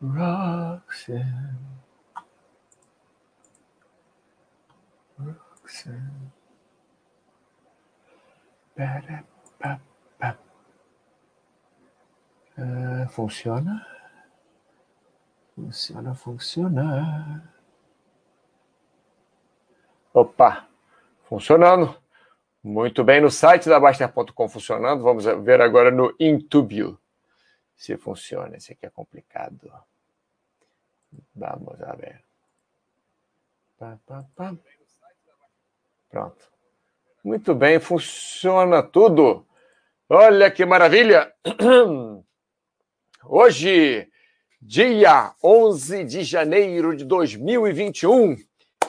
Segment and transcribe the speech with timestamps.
[0.00, 1.58] Roxanne.
[5.18, 6.32] Roxanne.
[12.56, 13.86] Uh, funciona?
[15.54, 17.52] Funciona, funciona.
[20.12, 20.68] Opa,
[21.24, 22.03] funcionando.
[22.64, 25.02] Muito bem, no site da Baster.com funcionando.
[25.02, 26.98] Vamos ver agora no Intubio
[27.76, 28.56] se funciona.
[28.56, 29.70] Esse aqui é complicado.
[31.34, 32.24] Vamos a ver.
[33.78, 34.56] Pá, pá, pá.
[36.08, 36.50] Pronto.
[37.22, 39.46] Muito bem, funciona tudo.
[40.08, 41.34] Olha que maravilha!
[43.24, 44.08] Hoje,
[44.60, 48.36] dia 11 de janeiro de 2021,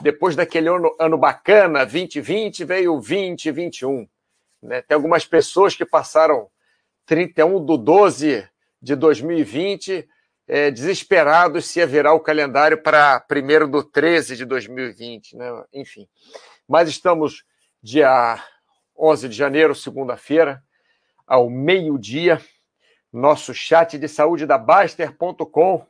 [0.01, 4.07] depois daquele ano, ano bacana, 2020, veio 2021.
[4.61, 4.81] Né?
[4.81, 6.49] Tem algumas pessoas que passaram
[7.05, 8.47] 31 do 12
[8.81, 10.07] de 2020
[10.47, 15.63] é, desesperados se virar o calendário para 1 do 13 de 2020, né?
[15.73, 16.07] enfim.
[16.67, 17.43] Mas estamos
[17.81, 18.41] dia
[18.97, 20.63] 11 de janeiro, segunda-feira,
[21.27, 22.41] ao meio-dia,
[23.11, 25.85] nosso chat de saúde da Baster.com,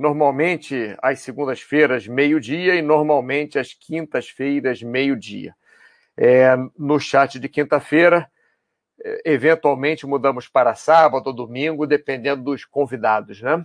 [0.00, 5.54] normalmente às segundas-feiras, meio-dia, e normalmente às quintas-feiras, meio-dia.
[6.16, 8.30] É, no chat de quinta-feira,
[9.04, 13.64] é, eventualmente mudamos para sábado ou domingo, dependendo dos convidados, né?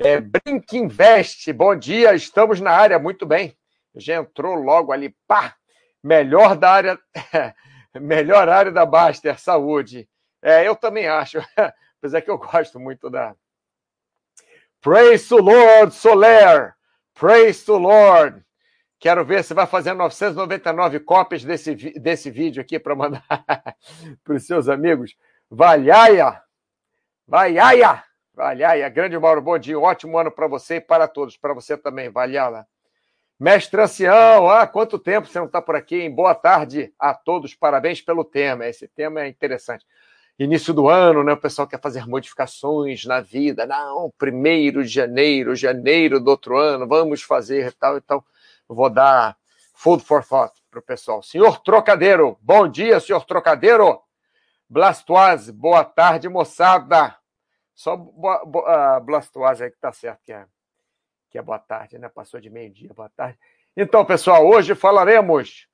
[0.00, 3.56] É, Brink Invest, bom dia, estamos na área, muito bem.
[3.94, 5.54] Já entrou logo ali, pá,
[6.02, 6.98] melhor da área,
[7.94, 10.08] melhor área da Baster, saúde.
[10.42, 11.38] É, eu também acho,
[11.98, 13.36] apesar que eu gosto muito da.
[14.82, 16.74] Praise to Lord, Soler,
[17.14, 18.44] praise to Lord.
[18.98, 23.24] Quero ver se vai fazer 999 cópias desse, desse vídeo aqui para mandar
[24.24, 25.16] para os seus amigos.
[25.48, 26.42] Valhaia!
[27.28, 28.02] Valhaia!
[28.34, 32.10] Valhaia, grande Mauro, bom dia, ótimo ano para você e para todos, para você também,
[32.10, 32.66] Valhalla.
[33.38, 36.10] Mestre Ancião, ah, quanto tempo você não está por aqui, hein?
[36.12, 39.86] Boa tarde a todos, parabéns pelo tema, esse tema é interessante.
[40.38, 45.54] Início do ano, né, o pessoal quer fazer modificações na vida, não, primeiro de janeiro,
[45.54, 48.24] janeiro do outro ano, vamos fazer tal, então
[48.66, 49.36] vou dar
[49.74, 51.22] food for thought para o pessoal.
[51.22, 54.00] Senhor Trocadeiro, bom dia, senhor Trocadeiro.
[54.68, 57.14] Blastoise, boa tarde, moçada.
[57.74, 60.46] Só boa, boa, Blastoise aí que tá certo, que é,
[61.30, 62.08] que é boa tarde, né?
[62.08, 63.38] Passou de meio-dia, boa tarde.
[63.76, 65.68] Então, pessoal, hoje falaremos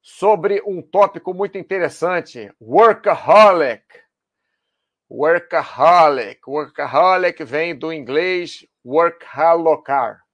[0.00, 4.03] sobre um tópico muito interessante: workaholic.
[5.16, 6.40] Workaholic.
[6.46, 10.24] Workaholic vem do inglês workaholicar.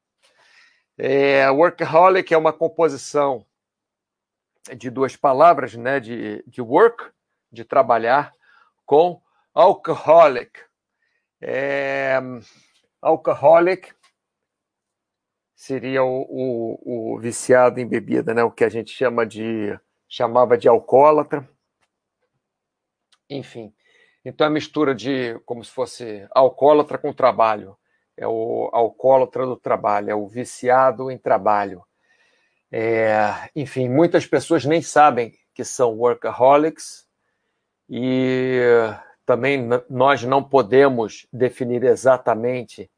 [0.96, 3.44] É, workaholic é uma composição
[4.76, 6.00] de duas palavras, né?
[6.00, 7.10] De, de work,
[7.52, 8.32] de trabalhar,
[8.86, 9.20] com
[9.52, 10.60] alcoholic,
[11.42, 12.18] é,
[13.02, 13.92] alcoholic
[15.54, 18.42] seria o, o, o, viciado em bebida, né?
[18.42, 21.48] O que a gente chama de chamava de alcoólatra.
[23.28, 23.72] Enfim,
[24.24, 27.76] então é a mistura de como se fosse alcoólatra com trabalho.
[28.16, 31.82] É o alcoólatra do trabalho, é o viciado em trabalho.
[32.70, 33.16] É,
[33.56, 37.06] enfim, muitas pessoas nem sabem que são workaholics
[37.88, 38.60] e
[39.24, 42.90] também nós não podemos definir exatamente,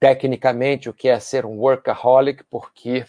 [0.00, 3.04] tecnicamente, o que é ser um workaholic, porque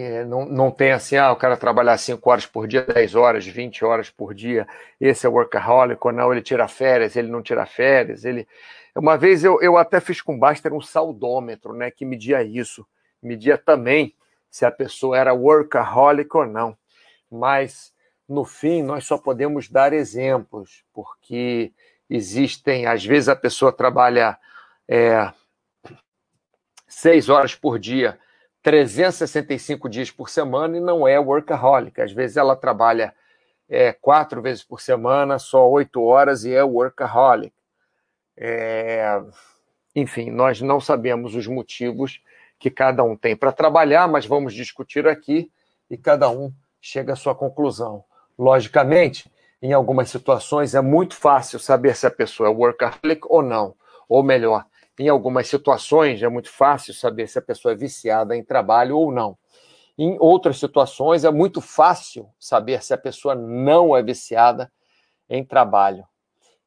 [0.00, 3.46] é, não, não tem assim, ah, o cara trabalhar 5 horas por dia, 10 horas,
[3.46, 4.66] 20 horas por dia,
[5.00, 8.46] esse é workaholic, ou não, ele tira férias, ele não tira férias, ele...
[8.94, 12.86] Uma vez eu, eu até fiz com Baster um saudômetro, né, que media isso,
[13.22, 14.14] media também
[14.50, 16.76] se a pessoa era workaholic ou não,
[17.30, 17.92] mas
[18.28, 21.72] no fim, nós só podemos dar exemplos, porque
[22.08, 24.38] existem, às vezes a pessoa trabalha
[24.86, 25.32] é,
[26.86, 28.18] seis horas por dia,
[28.68, 32.02] 365 dias por semana e não é workaholic.
[32.02, 33.14] Às vezes ela trabalha
[33.66, 37.54] é, quatro vezes por semana, só oito horas e é workaholic.
[38.36, 39.22] É,
[39.96, 42.20] enfim, nós não sabemos os motivos
[42.58, 45.50] que cada um tem para trabalhar, mas vamos discutir aqui
[45.88, 48.04] e cada um chega à sua conclusão.
[48.38, 49.32] Logicamente,
[49.62, 53.74] em algumas situações é muito fácil saber se a pessoa é workaholic ou não.
[54.06, 54.66] Ou melhor,
[54.98, 59.12] em algumas situações é muito fácil saber se a pessoa é viciada em trabalho ou
[59.12, 59.38] não.
[59.96, 64.70] Em outras situações é muito fácil saber se a pessoa não é viciada
[65.28, 66.06] em trabalho.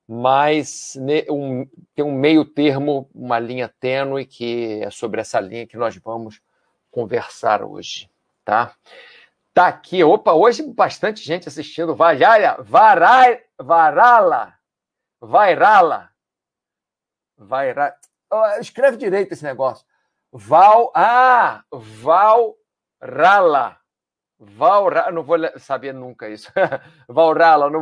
[0.08, 0.98] Mas
[1.30, 5.96] um, tem um meio termo, uma linha tênue, que é sobre essa linha que nós
[5.98, 6.42] vamos
[6.90, 8.10] conversar hoje,
[8.44, 8.76] tá?
[9.54, 10.04] Tá aqui.
[10.04, 11.96] Opa, hoje bastante gente assistindo.
[11.96, 14.54] Vajalha, Varai, Varala.
[15.22, 16.10] Vairala.
[17.38, 17.96] Vaira...
[18.60, 19.86] Escreve direito esse negócio.
[20.32, 20.92] Val.
[20.96, 21.64] Ah!
[21.72, 23.78] Valrala.
[24.40, 25.12] Valrala.
[25.12, 26.52] Não vou saber nunca isso.
[27.08, 27.70] Valrala.
[27.70, 27.82] Não.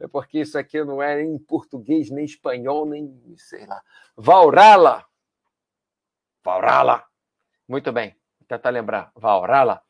[0.00, 3.82] É porque isso aqui não é nem português, nem espanhol, nem sei lá.
[4.16, 5.04] Valrala.
[6.42, 7.04] Valrala.
[7.68, 8.16] Muito bem.
[8.38, 9.12] Vou tentar lembrar.
[9.14, 9.82] Valrala.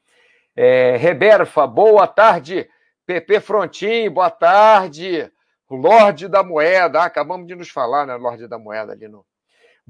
[0.56, 2.69] É, Reberfa, boa tarde.
[3.06, 5.32] PP Frontin, boa tarde.
[5.70, 8.16] Lorde da Moeda, ah, acabamos de nos falar, né?
[8.16, 9.25] Lorde da Moeda ali no.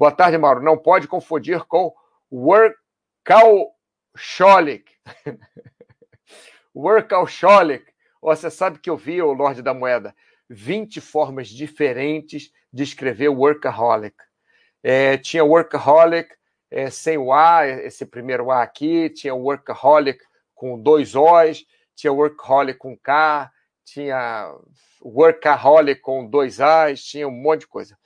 [0.00, 0.62] Boa tarde, Mauro.
[0.62, 1.92] Não pode confundir com
[2.32, 2.80] Workaholic.
[6.74, 7.84] Workaholic.
[8.22, 10.16] Você sabe que eu vi, o Lorde da Moeda,
[10.48, 14.16] 20 formas diferentes de escrever workaholic.
[14.82, 16.34] É, tinha workaholic
[16.70, 20.24] é, sem o A, esse primeiro A aqui, tinha workaholic
[20.54, 23.52] com dois O's, tinha workaholic com K,
[23.84, 24.50] tinha
[25.02, 28.00] workaholic com dois A's, tinha um monte de coisa.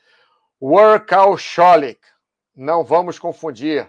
[0.67, 2.01] Workaholic,
[2.57, 3.87] não vamos confundir.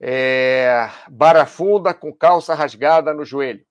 [0.00, 3.66] É, barafunda com calça rasgada no joelho.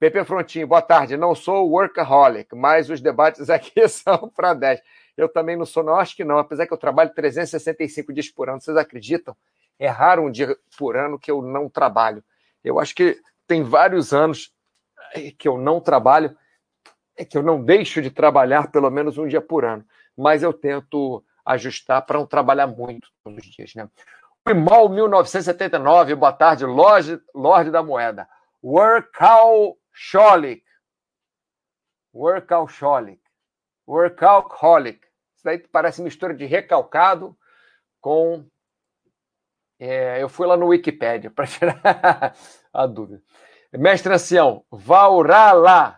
[0.00, 1.14] Pepe Frontinho, boa tarde.
[1.18, 4.80] Não sou workaholic, mas os debates aqui são para 10.
[5.14, 8.48] Eu também não sou, não acho que não, apesar que eu trabalho 365 dias por
[8.48, 8.62] ano.
[8.62, 9.36] Vocês acreditam?
[9.78, 12.24] É raro um dia por ano que eu não trabalho.
[12.64, 14.54] Eu acho que tem vários anos
[15.36, 16.34] que eu não trabalho,
[17.14, 19.84] é que eu não deixo de trabalhar pelo menos um dia por ano.
[20.16, 23.74] Mas eu tento ajustar para não trabalhar muito todos os dias.
[23.74, 23.88] Né?
[24.46, 28.28] O IMOL 1979, boa tarde, Lorde, Lorde da Moeda.
[28.62, 29.78] Workout
[30.08, 30.64] Workaholic.
[32.14, 33.20] Workaholic.
[33.86, 35.00] Workaholic.
[35.34, 37.36] Isso daí parece mistura de recalcado
[38.00, 38.44] com.
[39.78, 42.34] É, eu fui lá no Wikipedia para tirar
[42.72, 43.22] a dúvida.
[43.72, 45.97] Mestre Ancião, Vaurala,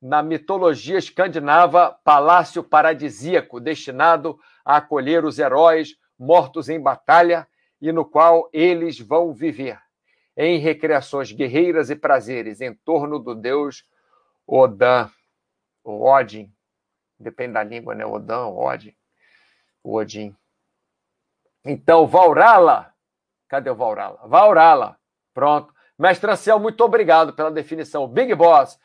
[0.00, 7.46] na mitologia escandinava, palácio paradisíaco destinado a acolher os heróis mortos em batalha
[7.80, 9.78] e no qual eles vão viver
[10.36, 13.84] em recreações guerreiras e prazeres em torno do deus
[14.46, 15.10] Odin,
[15.84, 16.52] Odin,
[17.18, 18.06] depende da língua, né?
[18.06, 18.96] Odin, Odin,
[19.84, 20.36] Odin.
[21.64, 22.94] Então, Vaurala,
[23.46, 24.20] cadê o Vaurala?
[24.26, 24.96] Vaurala,
[25.34, 25.74] pronto.
[25.98, 28.08] Mestre Ancel, muito obrigado pela definição.
[28.08, 28.78] Big Boss,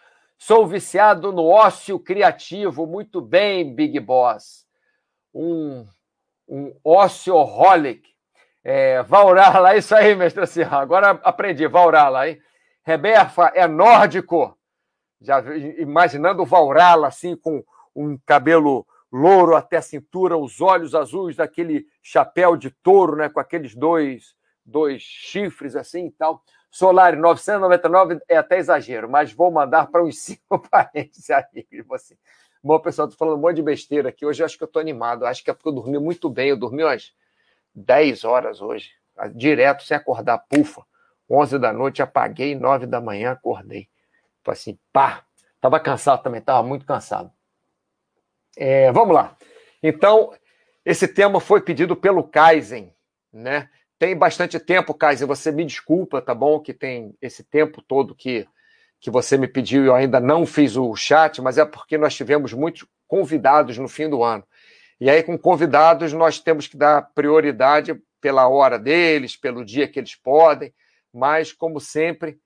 [0.46, 2.86] sou viciado no ócio criativo.
[2.86, 4.66] Muito bem, Big Boss.
[5.34, 5.86] Um,
[6.48, 8.10] um ocioholic.
[8.62, 10.82] É, Vaurala, é isso aí, mestre Serra.
[10.82, 12.42] Agora aprendi, Vaurala, hein?
[12.86, 14.58] Reberfa é nórdico.
[15.22, 15.42] Já
[15.78, 17.64] imaginando o Vaurala assim, com
[17.96, 23.30] um cabelo louro até a cintura, os olhos azuis, daquele chapéu de touro, né?
[23.30, 24.36] Com aqueles dois,
[24.66, 26.44] dois chifres assim e tal.
[26.74, 32.18] Solari, 999 é até exagero, mas vou mandar para uns cinco parentes aí de você.
[32.64, 34.26] Bom, pessoal, tô falando um monte de besteira aqui.
[34.26, 35.24] Hoje eu acho que eu tô animado.
[35.24, 36.50] Acho que é porque eu dormi muito bem.
[36.50, 37.14] Eu dormi umas
[37.76, 38.90] 10 horas hoje,
[39.36, 40.84] direto, sem acordar, pufa.
[41.30, 43.88] 11 da noite, apaguei, 9 da manhã, acordei.
[44.38, 45.24] Tipo assim, pá.
[45.62, 47.32] Tava cansado também, tava muito cansado.
[48.58, 49.38] É, vamos lá.
[49.82, 50.34] Então,
[50.84, 52.96] esse tema foi pedido pelo Kaizen,
[53.32, 53.70] né?
[54.04, 56.60] Tem bastante tempo, Kaizen, você me desculpa, tá bom?
[56.60, 58.46] Que tem esse tempo todo que,
[59.00, 62.14] que você me pediu e eu ainda não fiz o chat, mas é porque nós
[62.14, 64.44] tivemos muitos convidados no fim do ano.
[65.00, 70.02] E aí, com convidados, nós temos que dar prioridade pela hora deles, pelo dia que
[70.02, 70.74] eles podem,
[71.14, 72.38] mas, como sempre,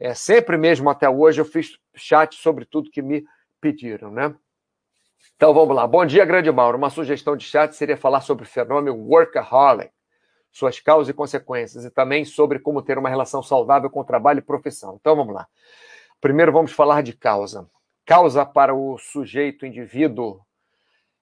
[0.00, 3.22] é, sempre mesmo até hoje, eu fiz chat sobre tudo que me
[3.60, 4.34] pediram, né?
[5.36, 5.86] Então vamos lá.
[5.86, 6.78] Bom dia, Grande Mauro.
[6.78, 9.92] Uma sugestão de chat seria falar sobre o fenômeno workaholic,
[10.52, 14.42] suas causas e consequências, e também sobre como ter uma relação saudável com trabalho e
[14.42, 14.98] profissão.
[15.00, 15.48] Então vamos lá.
[16.20, 17.68] Primeiro vamos falar de causa.
[18.04, 20.40] Causa para o sujeito, indivíduo,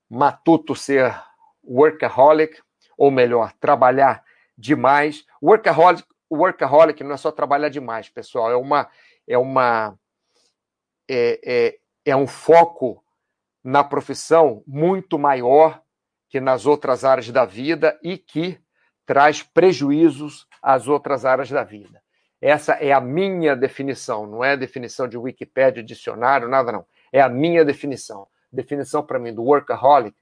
[0.08, 1.14] matuto ser
[1.62, 2.60] workaholic,
[2.98, 4.24] ou melhor, trabalhar
[4.58, 5.24] demais.
[5.40, 8.90] Workaholic, workaholic não é só trabalhar demais, pessoal, é uma
[9.28, 9.96] é uma
[11.08, 13.02] é, é, é um foco
[13.62, 15.80] na profissão muito maior
[16.28, 18.60] que nas outras áreas da vida e que
[19.10, 22.00] traz prejuízos às outras áreas da vida.
[22.40, 26.86] Essa é a minha definição, não é a definição de Wikipedia, dicionário, nada não.
[27.12, 30.16] É a minha definição definição para mim do workaholic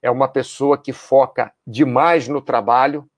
[0.00, 3.08] é uma pessoa que foca demais no trabalho,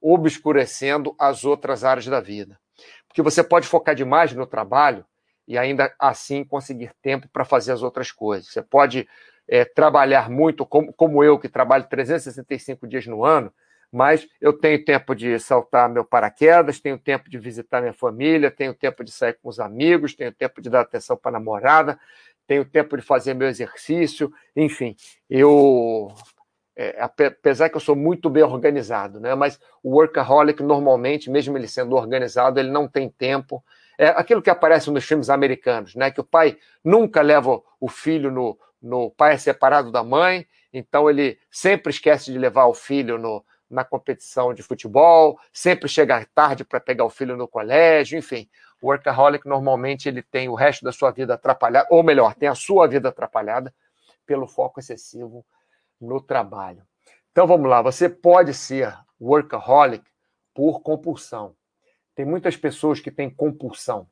[0.00, 2.58] obscurecendo as outras áreas da vida.
[3.06, 5.04] Porque você pode focar demais no trabalho
[5.46, 8.48] e ainda assim conseguir tempo para fazer as outras coisas.
[8.48, 9.08] Você pode
[9.48, 13.52] é, trabalhar muito, como, como eu, que trabalho 365 dias no ano,
[13.92, 18.74] mas eu tenho tempo de saltar meu paraquedas, tenho tempo de visitar minha família, tenho
[18.74, 21.98] tempo de sair com os amigos, tenho tempo de dar atenção para a namorada,
[22.46, 24.94] tenho tempo de fazer meu exercício, enfim,
[25.28, 26.12] eu
[26.78, 29.34] é, apesar que eu sou muito bem organizado, né?
[29.34, 33.64] Mas o workaholic normalmente, mesmo ele sendo organizado, ele não tem tempo.
[33.98, 36.10] É aquilo que aparece nos filmes americanos, né?
[36.10, 41.08] Que o pai nunca leva o filho no, no pai é separado da mãe, então
[41.08, 46.64] ele sempre esquece de levar o filho no, na competição de futebol, sempre chega tarde
[46.64, 48.48] para pegar o filho no colégio, enfim.
[48.80, 52.54] O workaholic normalmente ele tem o resto da sua vida atrapalhada, ou melhor, tem a
[52.54, 53.74] sua vida atrapalhada
[54.24, 55.44] pelo foco excessivo
[56.00, 56.82] no trabalho.
[57.32, 60.04] Então vamos lá, você pode ser workaholic
[60.54, 61.54] por compulsão.
[62.14, 64.08] Tem muitas pessoas que têm compulsão.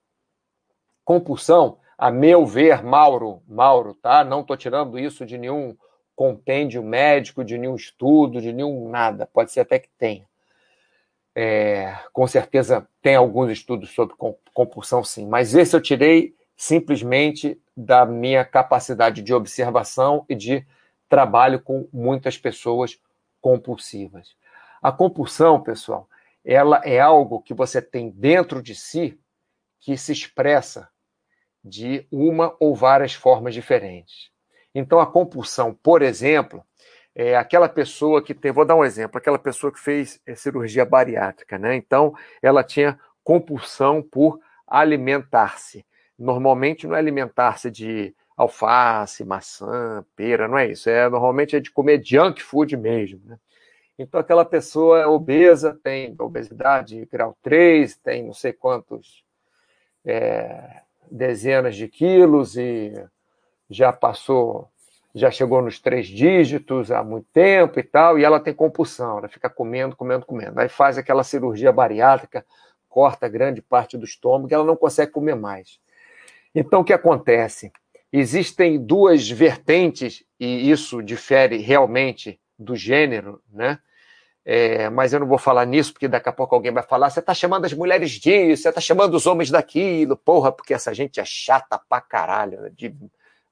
[1.05, 4.25] Compulsão, a meu ver, Mauro, Mauro, tá?
[4.25, 5.77] Não estou tirando isso de nenhum
[6.15, 9.27] compêndio médico, de nenhum estudo, de nenhum nada.
[9.27, 10.27] Pode ser até que tenha.
[11.35, 14.15] É, com certeza tem alguns estudos sobre
[14.53, 20.65] compulsão, sim, mas esse eu tirei simplesmente da minha capacidade de observação e de
[21.09, 23.01] trabalho com muitas pessoas
[23.41, 24.37] compulsivas.
[24.81, 26.09] A compulsão, pessoal,
[26.45, 29.19] ela é algo que você tem dentro de si
[29.81, 30.89] que se expressa
[31.65, 34.31] de uma ou várias formas diferentes.
[34.75, 36.65] Então, a compulsão, por exemplo,
[37.15, 40.85] é aquela pessoa que tem, vou dar um exemplo, aquela pessoa que fez é, cirurgia
[40.85, 41.77] bariátrica, né?
[41.77, 45.87] Então, ela tinha compulsão por alimentar-se.
[46.19, 50.91] Normalmente não é alimentar-se de alface, maçã, pera, não é isso.
[50.91, 53.39] É normalmente é de comer junk food mesmo, né?
[53.99, 59.25] Então aquela pessoa é obesa, tem obesidade grau 3, tem não sei quantos
[60.05, 62.93] é, dezenas de quilos e
[63.75, 64.69] já passou,
[65.15, 69.29] já chegou nos três dígitos há muito tempo e tal, e ela tem compulsão, ela
[69.29, 70.59] fica comendo, comendo, comendo.
[70.61, 72.45] Aí faz aquela cirurgia bariátrica,
[72.89, 75.79] corta grande parte do estômago e ela não consegue comer mais.
[76.55, 77.73] Então o que acontece?
[78.13, 83.79] Existem duas vertentes, e isso difere realmente do gênero, né?
[84.45, 87.21] É, mas eu não vou falar nisso, porque daqui a pouco alguém vai falar: você
[87.21, 91.19] está chamando as mulheres disso, você está chamando os homens daquilo, porra, porque essa gente
[91.19, 92.95] é chata pra caralho, de,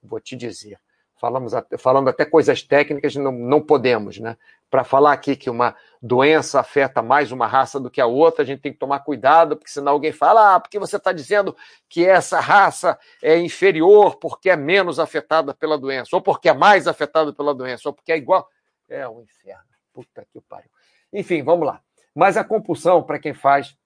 [0.03, 0.79] vou te dizer.
[1.23, 4.37] Falamos, falando até coisas técnicas, não, não podemos, né?
[4.69, 8.45] Para falar aqui que uma doença afeta mais uma raça do que a outra, a
[8.45, 11.57] gente tem que tomar cuidado, porque senão alguém fala, ah, porque você está dizendo
[11.89, 16.89] que essa raça é inferior porque é menos afetada pela doença, ou porque é mais
[16.89, 18.49] afetada pela doença, ou porque é igual.
[18.89, 19.63] É um inferno.
[19.93, 20.71] Puta que pariu.
[21.13, 21.81] Enfim, vamos lá.
[22.13, 23.77] Mas a compulsão, para quem faz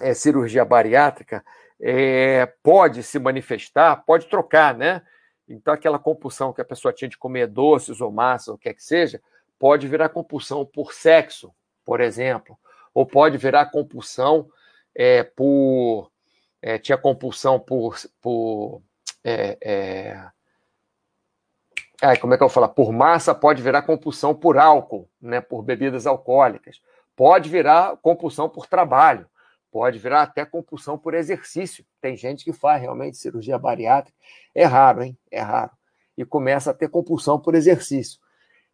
[0.00, 1.44] é, cirurgia bariátrica,
[1.80, 5.02] é, pode se manifestar, pode trocar, né?
[5.52, 8.68] Então, aquela compulsão que a pessoa tinha de comer doces ou massa, ou o que
[8.68, 9.20] é que seja,
[9.58, 11.52] pode virar compulsão por sexo,
[11.84, 12.58] por exemplo,
[12.94, 14.48] ou pode virar compulsão
[14.94, 16.10] é, por.
[16.62, 17.96] É, tinha compulsão por.
[18.20, 18.82] por
[19.24, 19.58] é,
[22.00, 22.68] é, como é que eu vou falar?
[22.68, 26.80] Por massa pode virar compulsão por álcool, né, por bebidas alcoólicas.
[27.14, 29.28] Pode virar compulsão por trabalho.
[29.70, 31.84] Pode virar até compulsão por exercício.
[32.00, 34.16] Tem gente que faz realmente cirurgia bariátrica.
[34.54, 35.16] É raro, hein?
[35.30, 35.70] É raro.
[36.16, 38.20] E começa a ter compulsão por exercício.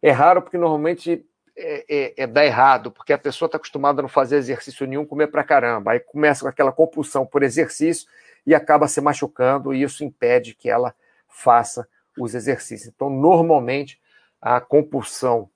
[0.01, 1.25] É raro porque normalmente
[1.55, 5.05] é, é, é dá errado, porque a pessoa está acostumada a não fazer exercício nenhum,
[5.05, 5.91] comer pra caramba.
[5.91, 8.07] Aí começa com aquela compulsão por exercício
[8.45, 10.95] e acaba se machucando, e isso impede que ela
[11.27, 11.87] faça
[12.17, 12.91] os exercícios.
[12.95, 13.99] Então, normalmente,
[14.41, 15.49] a compulsão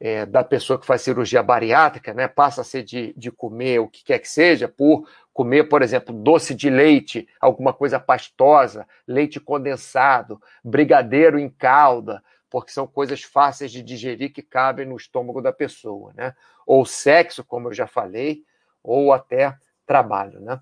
[0.00, 3.88] é, da pessoa que faz cirurgia bariátrica, né, passa a ser de, de comer o
[3.88, 9.40] que quer que seja, por comer, por exemplo, doce de leite, alguma coisa pastosa, leite
[9.40, 15.52] condensado, brigadeiro em calda, porque são coisas fáceis de digerir que cabem no estômago da
[15.52, 16.34] pessoa, né?
[16.66, 18.42] Ou sexo, como eu já falei,
[18.82, 19.54] ou até
[19.86, 20.60] trabalho, né?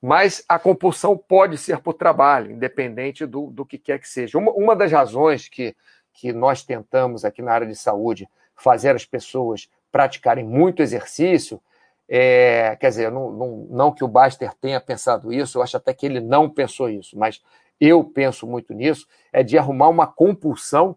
[0.00, 4.38] Mas a compulsão pode ser por trabalho, independente do, do que quer que seja.
[4.38, 5.76] Uma, uma das razões que,
[6.12, 11.60] que nós tentamos aqui na área de saúde fazer as pessoas praticarem muito exercício.
[12.08, 15.92] É, quer dizer, não, não, não, que o Baster tenha pensado isso, eu acho até
[15.92, 17.42] que ele não pensou isso, mas
[17.78, 20.96] eu penso muito nisso, é de arrumar uma compulsão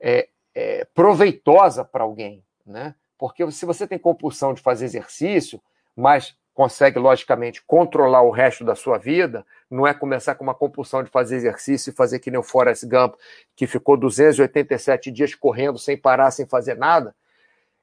[0.00, 2.94] é, é, proveitosa para alguém, né?
[3.16, 5.62] Porque se você tem compulsão de fazer exercício,
[5.94, 11.02] mas consegue, logicamente, controlar o resto da sua vida, não é começar com uma compulsão
[11.02, 13.14] de fazer exercício e fazer que nem o Forrest Gump,
[13.56, 17.14] que ficou 287 dias correndo sem parar, sem fazer nada.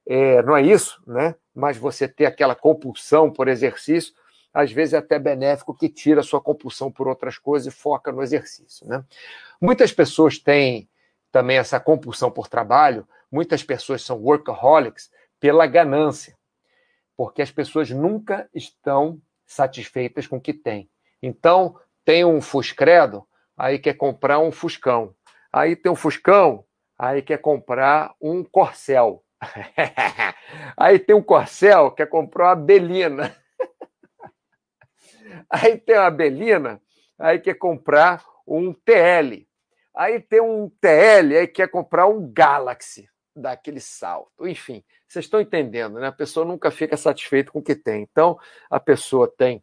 [0.06, 1.34] É, não é isso, né?
[1.54, 4.14] Mas você ter aquela compulsão por exercício,
[4.54, 8.10] às vezes é até benéfico que tira a sua compulsão por outras coisas e foca
[8.12, 9.04] no exercício, né?
[9.60, 10.88] Muitas pessoas têm
[11.30, 16.36] também essa compulsão por trabalho, muitas pessoas são workaholics pela ganância
[17.20, 20.88] porque as pessoas nunca estão satisfeitas com o que têm.
[21.22, 25.14] Então, tem um Fuscredo, aí quer comprar um Fuscão.
[25.52, 26.64] Aí tem um Fuscão,
[26.98, 29.22] aí quer comprar um Corcel.
[30.74, 33.36] aí tem um Corcel, quer comprar uma Belina.
[35.52, 36.80] aí tem uma Belina,
[37.18, 39.46] aí quer comprar um TL.
[39.94, 44.46] Aí tem um TL, aí quer comprar um Galaxy, daquele salto.
[44.46, 46.08] Enfim, vocês estão entendendo, né?
[46.08, 48.02] A pessoa nunca fica satisfeita com o que tem.
[48.02, 48.38] Então,
[48.70, 49.62] a pessoa tem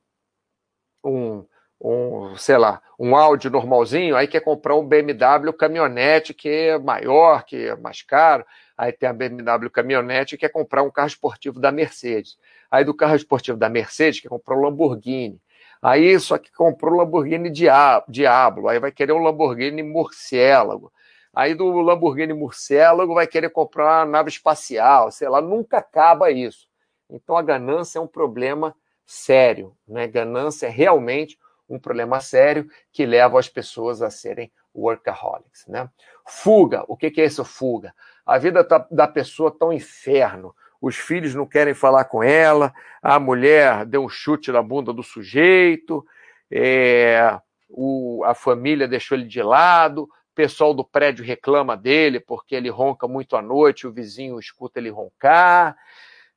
[1.03, 1.45] um,
[1.81, 7.43] um, sei lá, um Audi normalzinho, aí quer comprar um BMW caminhonete que é maior,
[7.43, 8.45] que é mais caro,
[8.77, 12.37] aí tem a BMW caminhonete e quer comprar um carro esportivo da Mercedes.
[12.69, 15.39] Aí do carro esportivo da Mercedes quer comprar um Lamborghini.
[15.81, 20.91] Aí só que comprou o Lamborghini Diablo, aí vai querer um Lamborghini Murciélago.
[21.37, 26.67] Aí do Lamborghini Murciélago vai querer comprar uma nave espacial, sei lá, nunca acaba isso.
[27.07, 28.75] Então a ganância é um problema
[29.05, 30.07] sério, né?
[30.07, 31.37] Ganância é realmente
[31.69, 35.87] um problema sério que leva as pessoas a serem workaholics, né?
[36.25, 37.93] Fuga, o que é isso fuga?
[38.25, 40.55] A vida tá, da pessoa está um inferno.
[40.81, 45.03] Os filhos não querem falar com ela, a mulher deu um chute na bunda do
[45.03, 46.03] sujeito,
[46.49, 47.39] é,
[47.69, 53.07] o, a família deixou ele de lado, pessoal do prédio reclama dele porque ele ronca
[53.07, 55.75] muito à noite, o vizinho escuta ele roncar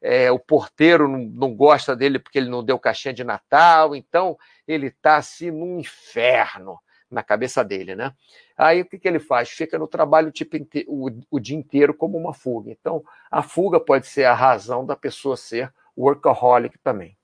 [0.00, 4.36] é, o porteiro não, não, gosta dele porque ele não deu caixinha de Natal, então
[4.66, 6.78] ele está assim num inferno
[7.10, 8.14] na cabeça dele, né?
[8.56, 9.50] Aí o que, que ele faz?
[9.50, 12.70] Fica no trabalho tipo, o, o dia inteiro como uma fuga.
[12.70, 17.16] Então, a fuga pode ser a razão da pessoa ser workaholic também.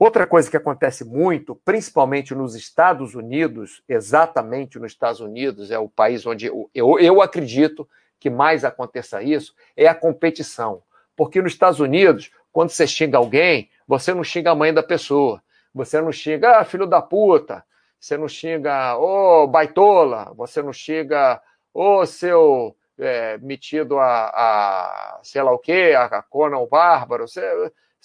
[0.00, 5.90] Outra coisa que acontece muito, principalmente nos Estados Unidos, exatamente nos Estados Unidos, é o
[5.90, 7.86] país onde eu, eu, acredito
[8.18, 10.82] que mais aconteça isso, é a competição.
[11.14, 15.42] Porque nos Estados Unidos, quando você xinga alguém, você não xinga a mãe da pessoa.
[15.74, 17.62] Você não xinga, ah, filho da puta.
[18.00, 20.32] Você não xinga, ô, oh, baitola.
[20.34, 21.42] Você não xinga,
[21.74, 27.28] ô, oh, seu é, metido a, a, sei lá o quê, a Conan o Bárbaro.
[27.28, 27.42] Você,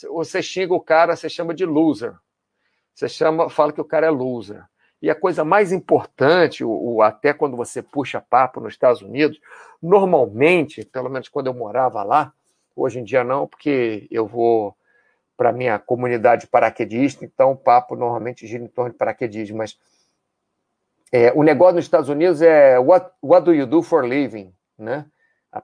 [0.04, 2.16] você xinga o cara, você chama de loser.
[2.94, 4.64] Você chama, fala que o cara é loser.
[5.02, 9.40] E a coisa mais importante, o, o, até quando você puxa papo nos Estados Unidos,
[9.82, 12.34] normalmente, pelo menos quando eu morava lá,
[12.76, 14.76] Hoje em dia não, porque eu vou
[15.38, 19.58] para minha comunidade paraquedista, então o papo normalmente gira em torno de paraquedismo.
[19.58, 19.80] Mas
[21.12, 24.54] é, o negócio nos Estados Unidos é what, what do you do for living?
[24.78, 25.06] Né?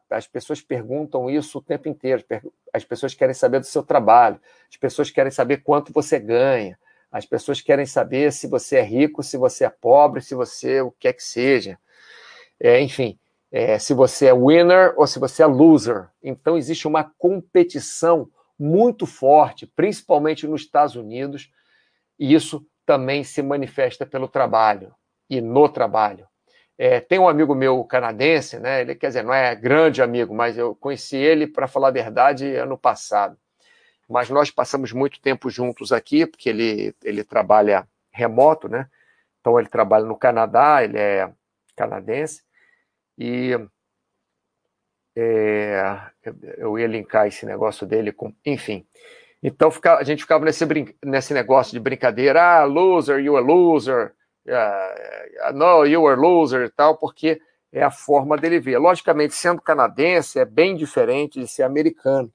[0.09, 2.23] As pessoas perguntam isso o tempo inteiro.
[2.71, 4.39] As pessoas querem saber do seu trabalho.
[4.69, 6.79] As pessoas querem saber quanto você ganha.
[7.11, 10.91] As pessoas querem saber se você é rico, se você é pobre, se você o
[10.91, 11.77] que é que seja.
[12.57, 13.19] É, enfim,
[13.51, 16.07] é, se você é winner ou se você é loser.
[16.23, 21.51] Então, existe uma competição muito forte, principalmente nos Estados Unidos,
[22.17, 24.93] e isso também se manifesta pelo trabalho
[25.29, 26.27] e no trabalho.
[26.83, 28.81] É, tem um amigo meu canadense, né?
[28.81, 32.55] Ele quer dizer, não é grande amigo, mas eu conheci ele, para falar a verdade,
[32.55, 33.37] ano passado.
[34.09, 38.89] Mas nós passamos muito tempo juntos aqui, porque ele, ele trabalha remoto, né?
[39.39, 41.31] Então ele trabalha no Canadá, ele é
[41.75, 42.41] canadense,
[43.15, 43.51] e
[45.15, 46.01] é,
[46.57, 48.33] eu ia linkar esse negócio dele com.
[48.43, 48.87] Enfim.
[49.43, 50.65] Então a gente ficava nesse,
[51.05, 54.15] nesse negócio de brincadeira, ah, loser, you are loser,
[54.47, 58.77] uh, no, you are loser e tal, porque é a forma dele ver.
[58.77, 62.31] Logicamente, sendo canadense, é bem diferente de ser americano,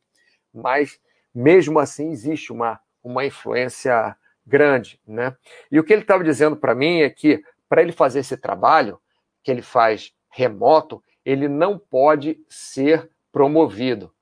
[0.52, 0.98] mas
[1.34, 4.16] mesmo assim existe uma, uma influência
[4.46, 5.00] grande.
[5.06, 5.36] Né?
[5.70, 8.98] E o que ele estava dizendo para mim é que, para ele fazer esse trabalho
[9.42, 14.12] que ele faz remoto, ele não pode ser promovido.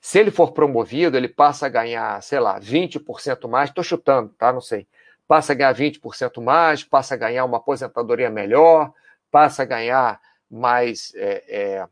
[0.00, 4.52] Se ele for promovido, ele passa a ganhar, sei lá, 20% mais, estou chutando, tá?
[4.52, 4.86] Não sei.
[5.26, 8.92] Passa a ganhar 20% mais, passa a ganhar uma aposentadoria melhor,
[9.30, 11.88] passa a ganhar mais é, é,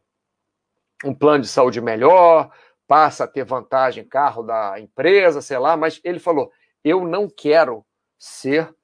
[1.05, 2.51] um plano de saúde melhor,
[2.87, 7.85] passa a ter vantagem carro da empresa, sei lá, mas ele falou: eu não quero
[8.19, 8.75] ser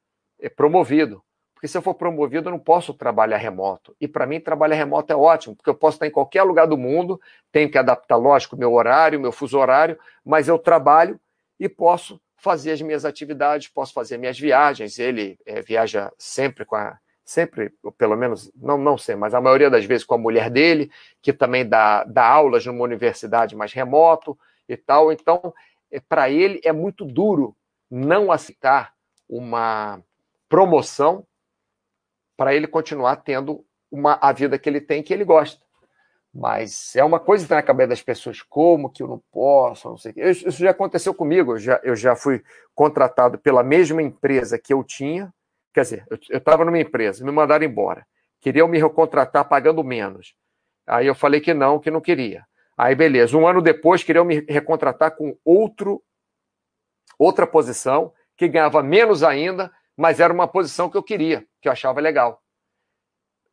[0.40, 1.22] é, promovido.
[1.54, 3.94] Porque se eu for promovido, eu não posso trabalhar remoto.
[4.00, 6.78] E para mim, trabalhar remoto é ótimo, porque eu posso estar em qualquer lugar do
[6.78, 7.20] mundo,
[7.52, 11.20] tenho que adaptar, lógico, meu horário, meu fuso horário, mas eu trabalho
[11.58, 14.98] e posso fazer as minhas atividades, posso fazer minhas viagens.
[14.98, 16.98] Ele é, viaja sempre com a.
[17.24, 20.90] Sempre, pelo menos, não, não sei, mas a maioria das vezes com a mulher dele,
[21.22, 24.36] que também dá, dá aulas numa universidade mais remoto
[24.68, 25.12] e tal.
[25.12, 25.54] Então,
[25.92, 27.56] é, para ele é muito duro
[27.88, 28.92] não aceitar
[29.28, 30.02] uma
[30.48, 31.24] promoção
[32.36, 35.64] para ele continuar tendo uma, a vida que ele tem, que ele gosta.
[36.32, 39.88] Mas é uma coisa que está na cabeça das pessoas, como que eu não posso,
[39.88, 40.12] não sei.
[40.16, 42.42] Isso já aconteceu comigo, eu já, eu já fui
[42.74, 45.32] contratado pela mesma empresa que eu tinha,
[45.72, 48.06] Quer dizer, eu estava numa empresa, me mandaram embora.
[48.40, 50.34] Queriam me recontratar pagando menos.
[50.86, 52.44] Aí eu falei que não, que não queria.
[52.76, 53.36] Aí, beleza.
[53.36, 56.02] Um ano depois, queriam me recontratar com outro,
[57.18, 61.72] outra posição, que ganhava menos ainda, mas era uma posição que eu queria, que eu
[61.72, 62.42] achava legal.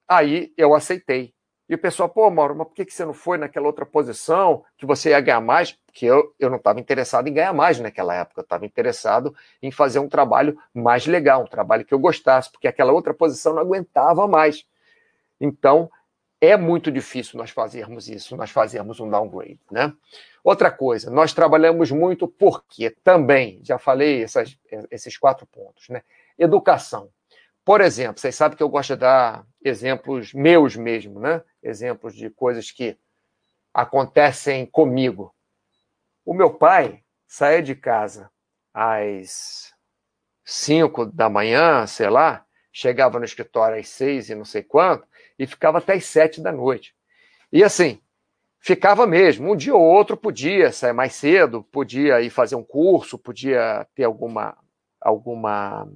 [0.07, 1.35] Aí eu aceitei.
[1.69, 4.85] E o pessoal, pô, Mauro, mas por que você não foi naquela outra posição que
[4.85, 5.73] você ia ganhar mais?
[5.85, 9.69] Porque eu, eu não estava interessado em ganhar mais naquela época, eu estava interessado em
[9.69, 13.61] fazer um trabalho mais legal, um trabalho que eu gostasse, porque aquela outra posição não
[13.61, 14.65] aguentava mais.
[15.41, 15.91] Então,
[16.39, 19.93] é muito difícil nós fazermos isso, nós fazermos um downgrade, né?
[20.43, 24.57] Outra coisa, nós trabalhamos muito porque também, já falei essas,
[24.89, 26.01] esses quatro pontos, né?
[26.37, 27.09] Educação.
[27.65, 31.43] Por exemplo, vocês sabem que eu gosto de dar exemplos meus mesmo, né?
[31.61, 32.97] Exemplos de coisas que
[33.73, 35.33] acontecem comigo.
[36.25, 38.29] O meu pai saía de casa
[38.73, 39.73] às
[40.43, 45.45] cinco da manhã, sei lá, chegava no escritório às seis e não sei quanto, e
[45.45, 46.95] ficava até às sete da noite.
[47.51, 48.01] E assim,
[48.59, 49.51] ficava mesmo.
[49.51, 54.03] Um dia ou outro podia sair mais cedo, podia ir fazer um curso, podia ter
[54.03, 54.57] alguma,
[54.99, 55.87] alguma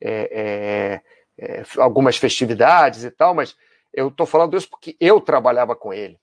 [0.00, 1.02] é, é,
[1.38, 3.56] é, algumas festividades e tal, mas
[3.92, 6.18] eu estou falando isso porque eu trabalhava com ele.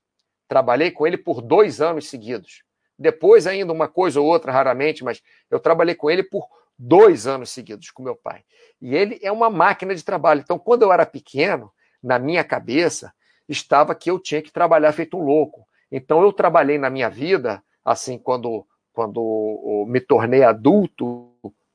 [0.47, 2.63] Trabalhei com ele por dois anos seguidos.
[2.97, 6.47] Depois, ainda uma coisa ou outra, raramente, mas eu trabalhei com ele por
[6.77, 8.43] dois anos seguidos com meu pai.
[8.81, 10.41] E ele é uma máquina de trabalho.
[10.41, 11.71] Então, quando eu era pequeno,
[12.01, 13.13] na minha cabeça,
[13.47, 15.65] estava que eu tinha que trabalhar feito um louco.
[15.91, 21.31] Então, eu trabalhei na minha vida, assim, quando, quando me tornei adulto,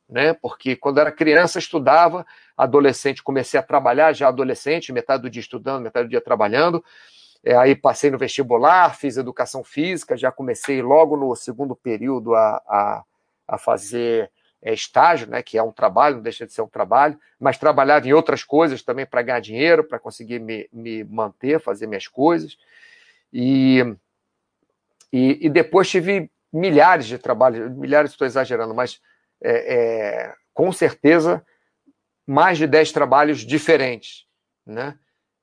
[0.09, 0.33] né?
[0.33, 5.83] Porque quando era criança estudava, adolescente comecei a trabalhar, já adolescente, metade do dia estudando,
[5.83, 6.83] metade do dia trabalhando.
[7.45, 12.63] É, aí passei no vestibular, fiz educação física, já comecei logo no segundo período a,
[12.67, 13.05] a,
[13.47, 15.43] a fazer é, estágio, né?
[15.43, 18.83] Que é um trabalho, não deixa de ser um trabalho, mas trabalhava em outras coisas
[18.83, 22.57] também para ganhar dinheiro, para conseguir me, me manter, fazer minhas coisas.
[23.33, 23.85] E,
[25.13, 29.01] e, e depois tive milhares de trabalhos, milhares estou exagerando, mas
[29.43, 31.45] é, é, com certeza,
[32.27, 34.27] mais de 10 trabalhos diferentes,
[34.67, 34.99] né?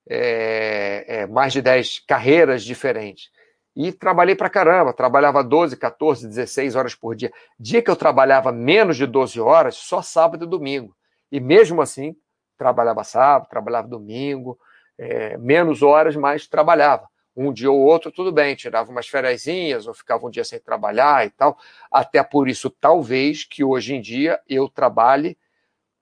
[0.07, 3.31] É, é, mais de 10 carreiras diferentes.
[3.75, 7.31] E trabalhei para caramba, trabalhava 12, 14, 16 horas por dia.
[7.59, 10.95] Dia que eu trabalhava menos de 12 horas, só sábado e domingo.
[11.31, 12.15] E mesmo assim,
[12.57, 14.57] trabalhava sábado, trabalhava domingo,
[14.97, 19.93] é, menos horas, mas trabalhava um dia ou outro, tudo bem, tirava umas férias ou
[19.93, 21.57] ficava um dia sem trabalhar e tal.
[21.91, 25.37] Até por isso, talvez que hoje em dia eu trabalhe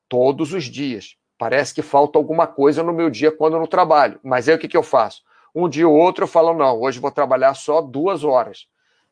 [0.08, 1.17] todos os dias.
[1.38, 4.19] Parece que falta alguma coisa no meu dia quando eu não trabalho.
[4.24, 5.24] Mas aí o que, que eu faço?
[5.56, 8.67] Um dia ou outro eu falo, não, hoje vou trabalhar só duas horas.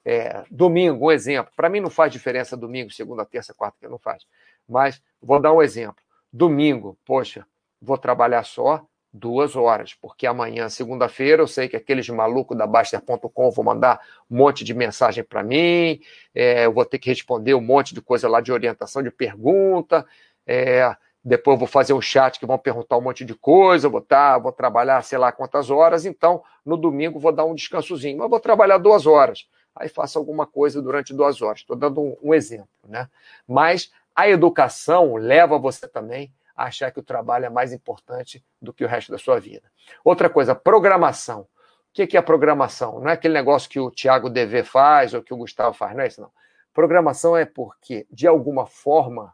[0.05, 1.51] É, domingo, um exemplo.
[1.55, 4.25] Para mim não faz diferença domingo, segunda, terça, quarta, que não faz.
[4.67, 6.03] Mas vou dar um exemplo.
[6.31, 7.45] Domingo, poxa,
[7.81, 13.51] vou trabalhar só duas horas, porque amanhã, segunda-feira, eu sei que aqueles malucos da Baster.com
[13.51, 15.99] vão mandar um monte de mensagem para mim,
[16.33, 20.05] é, eu vou ter que responder um monte de coisa lá de orientação, de pergunta,
[20.47, 24.01] é, depois eu vou fazer um chat que vão perguntar um monte de coisa, vou,
[24.01, 28.29] tá, vou trabalhar sei lá quantas horas, então no domingo vou dar um descansozinho, mas
[28.29, 32.33] vou trabalhar duas horas, aí faço alguma coisa durante duas horas, estou dando um, um
[32.33, 33.09] exemplo, né?
[33.47, 38.83] Mas a educação leva você também achar que o trabalho é mais importante do que
[38.83, 39.71] o resto da sua vida.
[40.03, 41.41] Outra coisa, programação.
[41.41, 41.47] O
[41.93, 42.99] que é programação?
[42.99, 46.03] Não é aquele negócio que o Tiago DV faz ou que o Gustavo faz, não
[46.03, 46.31] é isso não.
[46.73, 49.33] Programação é porque, de alguma forma,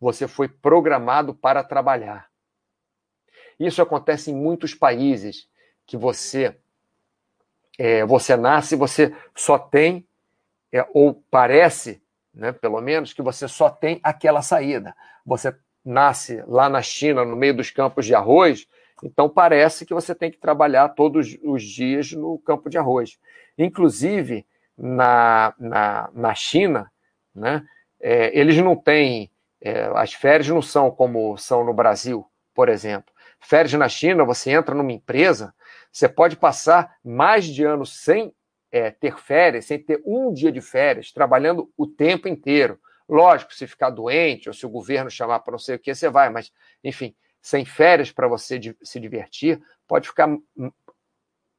[0.00, 2.30] você foi programado para trabalhar.
[3.60, 5.48] Isso acontece em muitos países
[5.86, 6.56] que você
[7.78, 10.06] é, você nasce, você só tem
[10.72, 14.94] é, ou parece, né, pelo menos, que você só tem aquela saída.
[15.24, 18.66] Você nasce lá na China, no meio dos campos de arroz,
[19.02, 23.18] então parece que você tem que trabalhar todos os dias no campo de arroz.
[23.58, 24.46] Inclusive,
[24.78, 26.90] na, na, na China,
[27.34, 27.64] né,
[28.00, 29.30] é, eles não têm.
[29.60, 33.12] É, as férias não são como são no Brasil, por exemplo.
[33.40, 35.54] Férias na China, você entra numa empresa,
[35.90, 38.32] você pode passar mais de anos sem
[38.70, 42.78] é, ter férias, sem ter um dia de férias, trabalhando o tempo inteiro.
[43.08, 46.08] Lógico, se ficar doente ou se o governo chamar para não sei o que, você
[46.08, 50.28] vai, mas, enfim, sem férias para você se divertir, pode ficar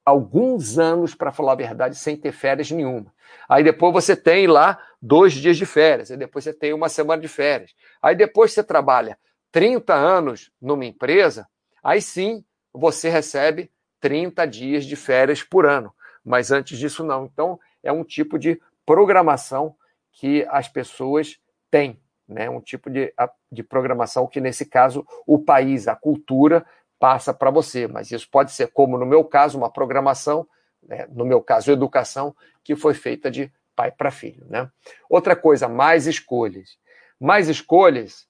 [0.06, 3.14] alguns anos, para falar a verdade, sem ter férias nenhuma.
[3.48, 7.22] Aí depois você tem lá dois dias de férias, aí depois você tem uma semana
[7.22, 7.74] de férias.
[8.02, 9.18] Aí depois você trabalha
[9.52, 11.48] 30 anos numa empresa,
[11.84, 15.94] aí sim você recebe 30 dias de férias por ano.
[16.24, 17.26] Mas antes disso, não.
[17.26, 19.76] Então, é um tipo de programação
[20.14, 22.00] que as pessoas têm.
[22.28, 22.50] né?
[22.50, 23.14] Um tipo de,
[23.52, 26.66] de programação que, nesse caso, o país, a cultura,
[27.00, 27.88] passa para você.
[27.88, 30.48] Mas isso pode ser, como no meu caso, uma programação,
[30.82, 31.08] né?
[31.12, 34.46] no meu caso, educação, que foi feita de pai para filho.
[34.48, 34.70] Né?
[35.10, 36.78] Outra coisa, mais escolhas.
[37.20, 38.28] Mais escolhas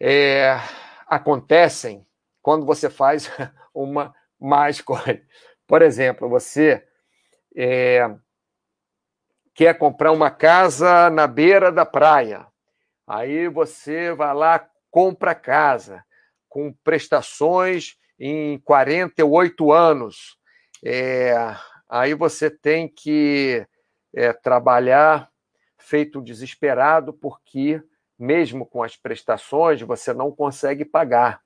[0.00, 0.56] é,
[1.06, 2.06] acontecem
[2.40, 3.30] quando você faz
[3.74, 5.22] uma má escolha.
[5.66, 6.86] Por exemplo, você
[7.56, 8.14] é,
[9.54, 12.46] quer comprar uma casa na beira da praia.
[13.06, 16.04] Aí você vai lá, compra a casa
[16.48, 20.38] com prestações em 48 anos.
[20.84, 21.34] É,
[21.88, 23.66] aí você tem que
[24.14, 25.28] é, trabalhar
[25.78, 27.82] feito desesperado, porque,
[28.18, 31.42] mesmo com as prestações, você não consegue pagar.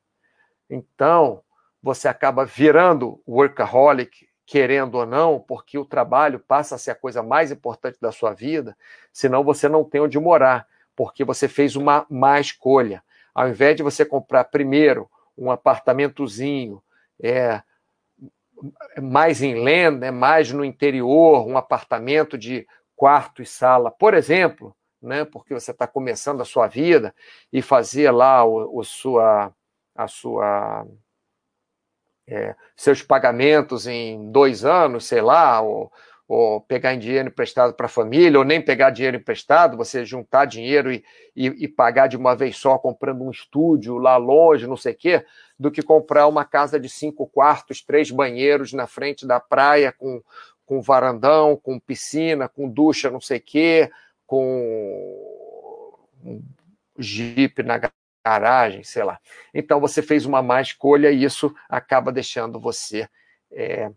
[0.70, 1.42] Então,
[1.82, 7.22] você acaba virando workaholic, querendo ou não, porque o trabalho passa a ser a coisa
[7.22, 8.74] mais importante da sua vida,
[9.12, 13.04] senão você não tem onde morar, porque você fez uma má escolha.
[13.34, 15.06] Ao invés de você comprar primeiro
[15.36, 16.82] um apartamentozinho
[17.22, 17.62] é,
[19.02, 25.26] mais inland, né, mais no interior, um apartamento de quarto e sala, por exemplo, né,
[25.26, 27.14] porque você está começando a sua vida
[27.52, 29.52] e fazer lá o, o sua,
[29.94, 30.86] a sua
[32.28, 35.90] é, seus pagamentos em dois anos, sei lá, ou,
[36.28, 40.44] ou pegar em dinheiro emprestado para a família, ou nem pegar dinheiro emprestado, você juntar
[40.44, 41.02] dinheiro e,
[41.34, 44.96] e, e, pagar de uma vez só, comprando um estúdio lá longe, não sei o
[44.96, 45.24] quê,
[45.58, 50.22] do que comprar uma casa de cinco quartos, três banheiros na frente da praia, com,
[50.66, 53.90] com varandão, com piscina, com ducha, não sei o quê,
[54.26, 55.16] com
[56.22, 56.42] um
[56.98, 57.78] jeep na
[58.28, 59.18] garagem, sei lá.
[59.54, 63.08] Então você fez uma má escolha e isso acaba deixando você
[63.50, 63.90] é,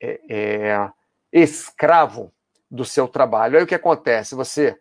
[0.00, 0.90] é, é,
[1.30, 2.32] escravo
[2.70, 3.58] do seu trabalho.
[3.58, 4.34] Aí o que acontece?
[4.34, 4.78] Você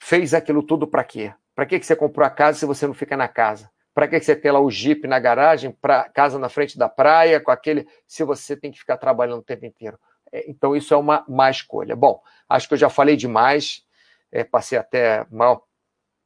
[0.00, 1.34] fez aquilo tudo para quê?
[1.54, 3.70] Para que você comprou a casa se você não fica na casa?
[3.92, 5.76] Para que você tem lá o Jeep na garagem,
[6.12, 9.64] casa na frente da praia, com aquele, se você tem que ficar trabalhando o tempo
[9.64, 9.98] inteiro?
[10.32, 11.94] É, então, isso é uma má escolha.
[11.94, 13.84] Bom, acho que eu já falei demais,
[14.32, 15.62] é, passei até maior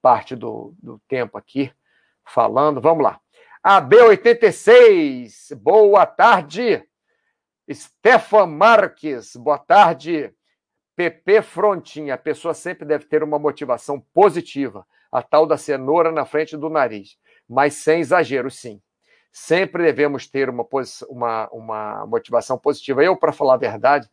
[0.00, 1.72] parte do, do tempo aqui
[2.24, 2.80] falando.
[2.80, 3.20] Vamos lá.
[3.66, 6.82] AB86, boa tarde.
[7.70, 10.32] Stefan Marques, boa tarde.
[10.96, 16.24] PP Frontinha, a pessoa sempre deve ter uma motivação positiva, a tal da cenoura na
[16.24, 17.16] frente do nariz,
[17.48, 18.82] mas sem exagero, sim.
[19.30, 20.66] Sempre devemos ter uma,
[21.08, 23.04] uma, uma motivação positiva.
[23.04, 24.10] Eu, para falar a verdade,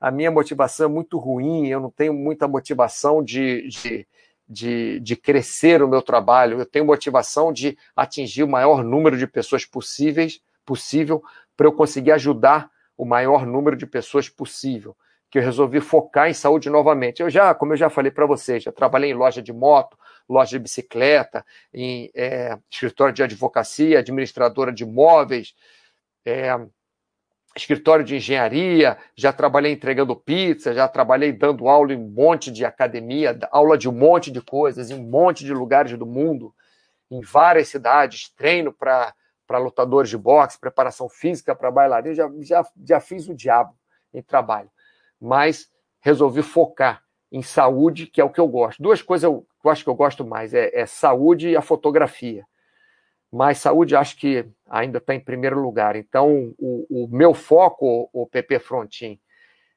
[0.00, 4.04] a minha motivação é muito ruim, eu não tenho muita motivação de, de,
[4.48, 9.26] de, de crescer o meu trabalho, eu tenho motivação de atingir o maior número de
[9.26, 11.22] pessoas possíveis, possível
[11.56, 14.96] para eu conseguir ajudar o maior número de pessoas possível.
[15.30, 17.20] Que eu resolvi focar em saúde novamente.
[17.20, 20.52] Eu já, como eu já falei para vocês, já trabalhei em loja de moto, loja
[20.52, 25.54] de bicicleta, em é, escritório de advocacia, administradora de imóveis,
[26.24, 26.50] é,
[27.56, 32.64] escritório de engenharia, já trabalhei entregando pizza, já trabalhei dando aula em um monte de
[32.64, 36.52] academia, aula de um monte de coisas, em um monte de lugares do mundo,
[37.10, 39.14] em várias cidades, treino para
[39.58, 43.74] lutadores de boxe, preparação física para bailarina, já, já, já fiz o diabo
[44.12, 44.70] em trabalho.
[45.20, 48.82] Mas resolvi focar em saúde, que é o que eu gosto.
[48.82, 52.44] Duas coisas eu, eu acho que eu gosto mais, é, é saúde e a fotografia
[53.34, 55.96] mas saúde acho que ainda está em primeiro lugar.
[55.96, 59.18] Então, o, o meu foco, o PP Frontin,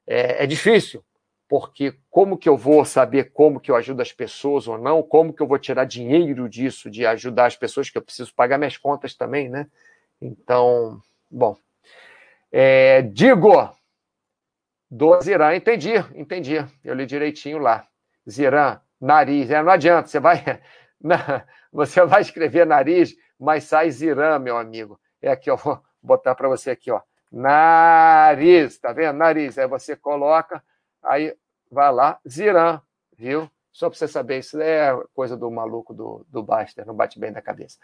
[0.06, 1.04] é, é, difícil,
[1.50, 5.02] porque como que eu vou saber como que eu ajudo as pessoas ou não?
[5.02, 8.60] Como que eu vou tirar dinheiro disso, de ajudar as pessoas, que eu preciso pagar
[8.60, 9.66] minhas contas também, né?
[10.22, 11.58] Então, bom.
[12.52, 13.76] É, digo,
[14.90, 16.64] do Ziran, entendi, entendi.
[16.86, 17.88] Eu li direitinho lá.
[18.30, 20.44] Ziran, nariz, é, não adianta, você vai,
[21.74, 25.00] você vai escrever nariz mas sai Zirã, meu amigo.
[25.22, 27.02] É aqui, eu vou botar para você aqui, ó.
[27.32, 29.18] Nariz, tá vendo?
[29.18, 29.58] Nariz.
[29.58, 30.64] Aí você coloca,
[31.04, 31.36] aí
[31.70, 32.82] vai lá, Zirã,
[33.18, 33.50] viu?
[33.78, 37.30] Só para você saber, isso é coisa do maluco do, do Baster, não bate bem
[37.30, 37.78] na cabeça.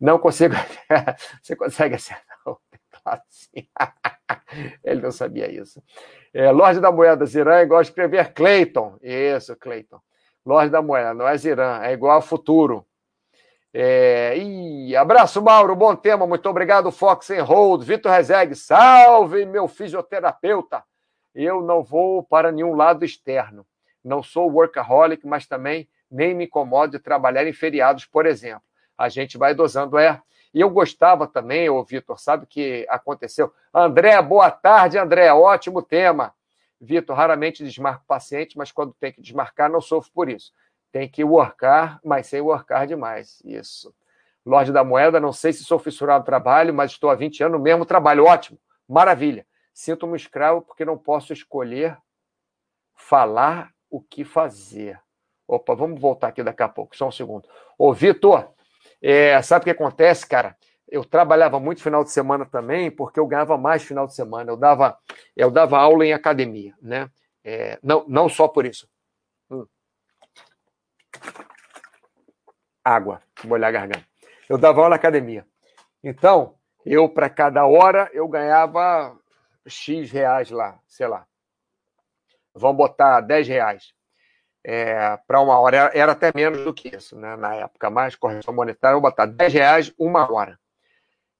[0.00, 0.54] Não consigo.
[1.42, 3.68] você consegue acertar o teclado assim.
[4.84, 5.82] Ele não sabia isso.
[6.32, 8.96] É, Loja da Moeda Zirã é igual a escrever Clayton.
[9.02, 10.00] Isso, Clayton.
[10.46, 12.86] Loja da Moeda, não é Zirã, é igual ao futuro.
[13.72, 19.68] É, e abraço, Mauro, bom tema, muito obrigado, Fox and Hold, Vitor Rezegue, salve, meu
[19.68, 20.82] fisioterapeuta.
[21.32, 23.64] Eu não vou para nenhum lado externo.
[24.04, 28.62] Não sou workaholic, mas também nem me incomodo de trabalhar em feriados, por exemplo.
[28.98, 30.20] A gente vai dosando, é.
[30.52, 33.52] E eu gostava também, ô Vitor, sabe o que aconteceu?
[33.72, 36.34] André, boa tarde, André, ótimo tema.
[36.80, 40.52] Vitor, raramente desmarco paciente, mas quando tem que desmarcar, não sofro por isso
[40.92, 43.40] Tem que workar, mas sem workar demais.
[43.44, 43.94] Isso.
[44.44, 47.58] Lorde da Moeda, não sei se sou fissurado no trabalho, mas estou há 20 anos
[47.58, 48.24] no mesmo trabalho.
[48.24, 49.46] Ótimo, maravilha.
[49.72, 51.96] Sinto-me escravo porque não posso escolher
[52.94, 55.00] falar o que fazer.
[55.46, 57.48] Opa, vamos voltar aqui daqui a pouco, só um segundo.
[57.78, 58.48] Ô, Vitor,
[59.02, 60.56] é, sabe o que acontece, cara?
[60.88, 64.50] Eu trabalhava muito final de semana também, porque eu ganhava mais final de semana.
[64.50, 64.98] Eu dava,
[65.36, 67.08] eu dava aula em academia, né?
[67.44, 68.88] É, não, não só por isso.
[72.90, 74.04] Água, molhar a garganta.
[74.48, 75.46] Eu dava aula na academia.
[76.02, 79.16] Então, eu, para cada hora, eu ganhava
[79.64, 81.24] X reais lá, sei lá.
[82.52, 83.92] Vamos botar 10 reais.
[84.64, 87.36] É, para uma hora, era até menos do que isso, né?
[87.36, 90.58] na época, mais correção monetária, eu botar 10 reais uma hora.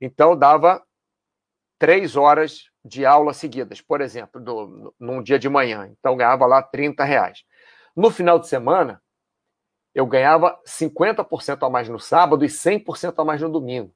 [0.00, 0.82] Então, dava
[1.78, 5.90] três horas de aula seguidas, por exemplo, do, num dia de manhã.
[5.98, 7.44] Então, ganhava lá 30 reais.
[7.94, 9.02] No final de semana,
[9.94, 13.92] eu ganhava 50% a mais no sábado e 100% a mais no domingo.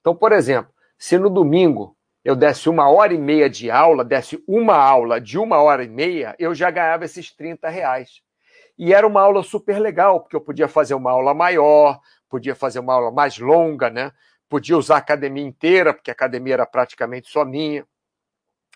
[0.00, 4.42] Então, por exemplo, se no domingo eu desse uma hora e meia de aula, desse
[4.48, 8.22] uma aula de uma hora e meia, eu já ganhava esses 30 reais.
[8.78, 12.78] E era uma aula super legal, porque eu podia fazer uma aula maior, podia fazer
[12.78, 14.10] uma aula mais longa, né?
[14.48, 17.86] Podia usar a academia inteira, porque a academia era praticamente só minha.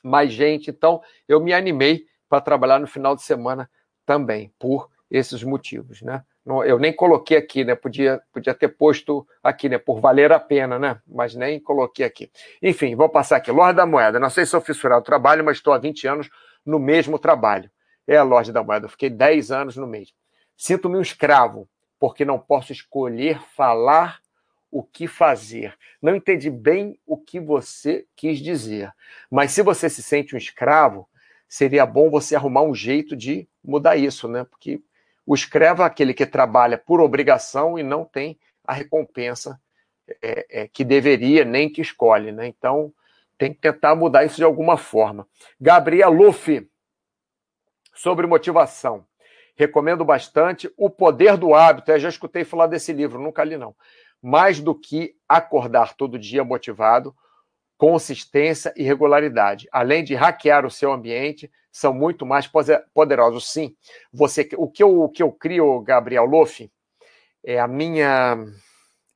[0.03, 3.69] Mais gente, então eu me animei para trabalhar no final de semana
[4.07, 6.23] também, por esses motivos, né?
[6.65, 7.75] Eu nem coloquei aqui, né?
[7.75, 9.77] Podia, podia ter posto aqui, né?
[9.77, 11.01] Por valer a pena, né?
[11.07, 12.31] Mas nem coloquei aqui.
[12.63, 13.51] Enfim, vou passar aqui.
[13.51, 14.19] Loja da Moeda.
[14.19, 16.31] Não sei se sou fissurado no trabalho, mas estou há 20 anos
[16.65, 17.71] no mesmo trabalho.
[18.07, 18.87] É a Loja da Moeda.
[18.87, 20.15] Eu fiquei 10 anos no mesmo.
[20.57, 21.69] Sinto-me um escravo,
[22.01, 24.19] porque não posso escolher falar
[24.71, 25.75] o que fazer.
[26.01, 28.93] Não entendi bem o que você quis dizer.
[29.31, 31.09] Mas se você se sente um escravo,
[31.49, 34.45] seria bom você arrumar um jeito de mudar isso, né?
[34.45, 34.83] Porque
[35.29, 39.61] o escravo é aquele que trabalha por obrigação e não tem a recompensa
[40.23, 42.33] é, é, que deveria, nem que escolhe.
[42.33, 42.47] Né?
[42.47, 42.91] Então,
[43.37, 45.29] tem que tentar mudar isso de alguma forma.
[45.61, 46.67] Gabriel Luffy,
[47.95, 49.05] sobre motivação.
[49.55, 51.91] Recomendo bastante O Poder do Hábito.
[51.91, 53.77] Eu já escutei falar desse livro, nunca li, não.
[54.23, 57.15] Mais do que acordar todo dia motivado,
[57.77, 59.69] consistência e regularidade.
[59.71, 62.51] Além de hackear o seu ambiente, são muito mais
[62.93, 63.53] poderosos.
[63.53, 63.75] Sim,
[64.13, 66.69] você, o que eu, o que eu crio, Gabriel Loff,
[67.45, 68.37] é a minha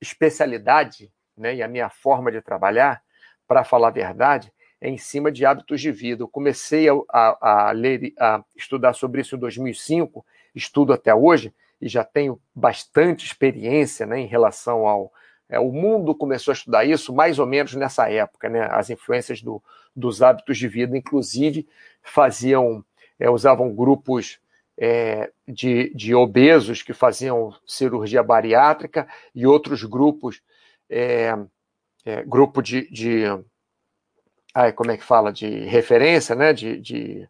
[0.00, 3.02] especialidade né, e a minha forma de trabalhar,
[3.48, 6.22] para falar a verdade, é em cima de hábitos de vida.
[6.22, 11.52] Eu comecei a, a, a ler, a estudar sobre isso em 2005, estudo até hoje,
[11.80, 15.12] e já tenho bastante experiência né, em relação ao,
[15.48, 18.68] é, o mundo começou a estudar isso mais ou menos nessa época, né?
[18.70, 19.62] As influências do,
[19.94, 21.68] dos hábitos de vida, inclusive,
[22.02, 22.84] faziam,
[23.18, 24.40] é, usavam grupos
[24.78, 30.42] é, de, de obesos que faziam cirurgia bariátrica e outros grupos,
[30.88, 31.34] é,
[32.04, 33.24] é, grupo de, de
[34.54, 36.52] ai, como é que fala, de referência, né?
[36.52, 37.28] De, de,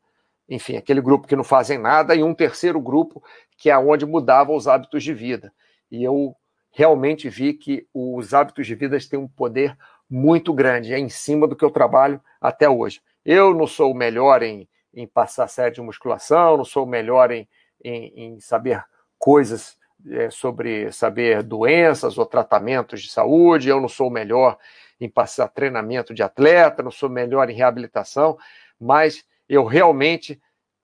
[0.49, 3.23] enfim, aquele grupo que não fazem nada, e um terceiro grupo
[3.57, 5.53] que é onde mudava os hábitos de vida.
[5.91, 6.35] E eu
[6.71, 9.77] realmente vi que os hábitos de vida têm um poder
[10.13, 13.01] muito grande, é em cima do que eu trabalho até hoje.
[13.25, 17.31] Eu não sou o melhor em, em passar série de musculação, não sou o melhor
[17.31, 17.49] em,
[17.83, 18.85] em, em saber
[19.19, 19.79] coisas
[20.11, 24.59] é, sobre saber doenças ou tratamentos de saúde, eu não sou o melhor
[25.01, 28.37] em passar treinamento de atleta, não sou melhor em reabilitação,
[28.79, 30.39] mas eu realmente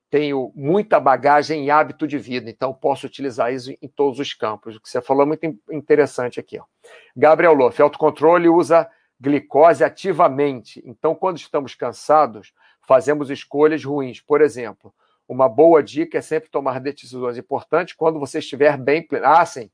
[0.09, 4.77] tenho muita bagagem e hábito de vida, então posso utilizar isso em todos os campos.
[4.77, 6.59] O que você falou é muito interessante aqui.
[6.59, 6.65] Ó.
[7.15, 8.89] Gabriel Loff, autocontrole usa
[9.21, 10.83] glicose ativamente.
[10.85, 12.53] Então, quando estamos cansados,
[12.87, 14.21] fazemos escolhas ruins.
[14.21, 14.95] Por exemplo,
[15.29, 19.07] uma boa dica é sempre tomar decisões importantes quando você estiver bem.
[19.23, 19.71] Ah, sim.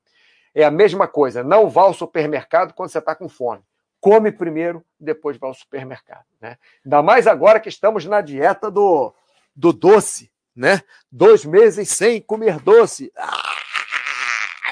[0.54, 1.42] É a mesma coisa.
[1.42, 3.62] Não vá ao supermercado quando você está com fome.
[4.00, 6.26] Come primeiro, depois vá ao supermercado.
[6.40, 6.58] Né?
[6.84, 9.14] Ainda mais agora que estamos na dieta do
[9.56, 10.82] do doce, né?
[11.10, 13.12] Dois meses sem comer doce.
[13.16, 13.54] Ah,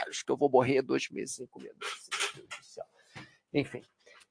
[0.08, 2.10] acho que eu vou morrer dois meses sem comer doce.
[3.54, 3.82] Enfim.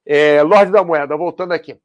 [0.04, 1.78] É, Lorde da Moeda, voltando aqui.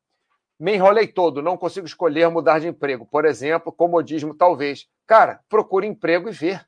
[0.60, 3.06] Me enrolei todo, não consigo escolher mudar de emprego.
[3.06, 4.88] Por exemplo, comodismo, talvez.
[5.06, 6.60] Cara, procure emprego e vê.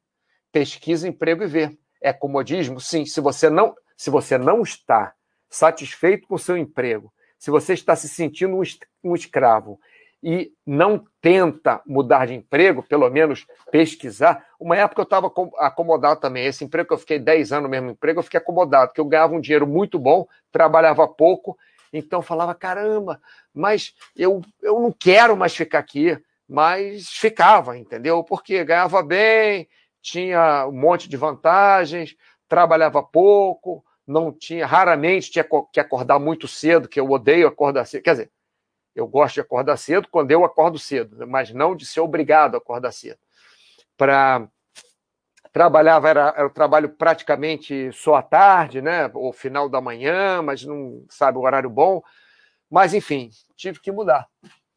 [0.51, 1.77] Pesquisa emprego e vê.
[2.01, 2.79] É comodismo?
[2.79, 3.05] Sim.
[3.05, 5.13] Se você não, se você não está
[5.49, 8.61] satisfeito com o seu emprego, se você está se sentindo um,
[9.03, 9.79] um escravo
[10.21, 14.45] e não tenta mudar de emprego, pelo menos pesquisar.
[14.59, 16.45] Uma época eu estava acomodado também.
[16.45, 19.05] Esse emprego que eu fiquei 10 anos no mesmo emprego, eu fiquei acomodado, porque eu
[19.05, 21.57] ganhava um dinheiro muito bom, trabalhava pouco,
[21.93, 23.21] então falava: caramba,
[23.53, 26.17] mas eu, eu não quero mais ficar aqui.
[26.51, 28.23] Mas ficava, entendeu?
[28.23, 29.69] Porque ganhava bem,
[30.01, 32.15] tinha um monte de vantagens,
[32.47, 38.01] trabalhava pouco, não tinha, raramente tinha que acordar muito cedo, que eu odeio acordar cedo.
[38.01, 38.31] Quer dizer,
[38.95, 42.57] eu gosto de acordar cedo quando eu acordo cedo, mas não de ser obrigado a
[42.57, 43.19] acordar cedo.
[43.97, 44.47] Para
[45.51, 50.63] trabalhava era, era o trabalho praticamente só à tarde, né, ou final da manhã, mas
[50.63, 52.01] não sabe o horário bom.
[52.69, 54.27] Mas enfim, tive que mudar.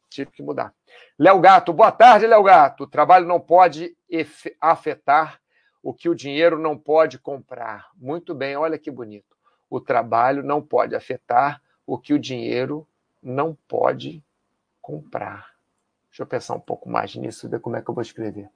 [0.09, 0.73] Tive que mudar.
[1.17, 2.83] Léo Gato, boa tarde, Léo Gato.
[2.83, 3.95] O trabalho não pode
[4.59, 5.39] afetar
[5.81, 7.89] o que o dinheiro não pode comprar.
[7.95, 9.35] Muito bem, olha que bonito.
[9.69, 12.87] O trabalho não pode afetar o que o dinheiro
[13.23, 14.23] não pode
[14.81, 15.53] comprar.
[16.09, 18.49] Deixa eu pensar um pouco mais nisso, ver como é que eu vou escrever.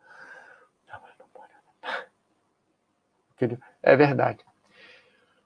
[3.82, 4.40] É verdade.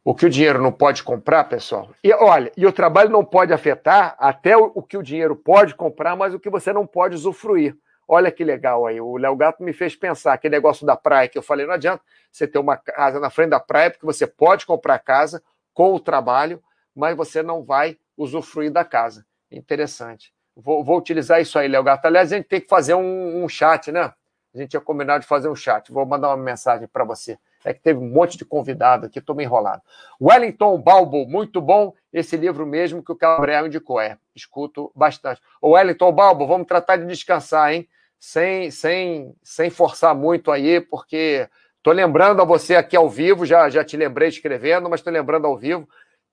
[0.04, 1.92] O que o dinheiro não pode comprar, pessoal.
[2.04, 5.76] E olha, e o trabalho não pode afetar até o, o que o dinheiro pode
[5.76, 7.78] comprar, mas o que você não pode usufruir.
[8.08, 9.00] Olha que legal aí.
[9.00, 12.04] O Léo Gato me fez pensar aquele negócio da praia que eu falei, não adianta
[12.32, 15.42] você ter uma casa na frente da praia, porque você pode comprar casa
[15.74, 16.62] com o trabalho,
[16.96, 19.26] mas você não vai usufruir da casa.
[19.52, 20.34] Interessante.
[20.56, 22.06] Vou, vou utilizar isso aí, Léo Gato.
[22.06, 24.14] Aliás, a gente tem que fazer um, um chat, né?
[24.54, 25.92] A gente tinha combinado de fazer um chat.
[25.92, 27.38] Vou mandar uma mensagem para você.
[27.64, 29.82] É que teve um monte de convidado aqui, estou meio enrolado.
[30.20, 34.02] Wellington Balbo, muito bom esse livro mesmo que o Gabriel indicou.
[34.02, 35.42] É, escuto bastante.
[35.62, 37.88] O Wellington Balbo, vamos tratar de descansar, hein?
[38.22, 43.68] sem, sem, sem forçar muito aí, porque estou lembrando a você aqui ao vivo, já,
[43.68, 45.90] já te lembrei escrevendo, mas estou lembrando ao vivo,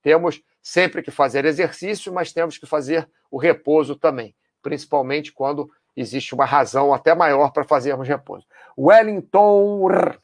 [0.09, 6.34] temos sempre que fazer exercício, mas temos que fazer o repouso também, principalmente quando existe
[6.34, 8.46] uma razão até maior para fazermos repouso.
[8.78, 10.16] Wellington.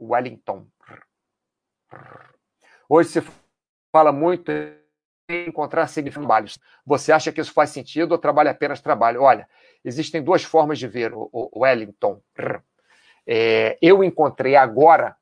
[0.00, 0.66] Wellington.
[2.88, 3.22] Hoje se
[3.92, 6.50] fala muito em encontrar significado.
[6.86, 9.20] Você acha que isso faz sentido ou trabalha apenas trabalho?
[9.20, 9.46] Olha,
[9.84, 12.22] existem duas formas de ver o Wellington.
[13.26, 15.14] É, eu encontrei agora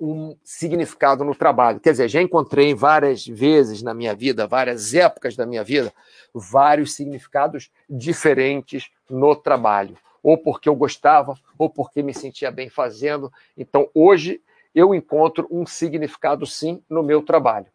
[0.00, 1.80] um significado no trabalho.
[1.80, 5.92] Quer dizer, já encontrei várias vezes na minha vida, várias épocas da minha vida,
[6.32, 9.96] vários significados diferentes no trabalho.
[10.22, 13.32] Ou porque eu gostava, ou porque me sentia bem fazendo.
[13.56, 14.40] Então, hoje,
[14.74, 17.66] eu encontro um significado, sim, no meu trabalho.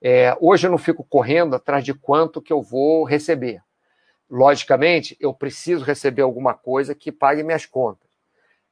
[0.00, 3.62] É, hoje eu não fico correndo atrás de quanto que eu vou receber
[4.30, 8.08] logicamente, eu preciso receber alguma coisa que pague minhas contas.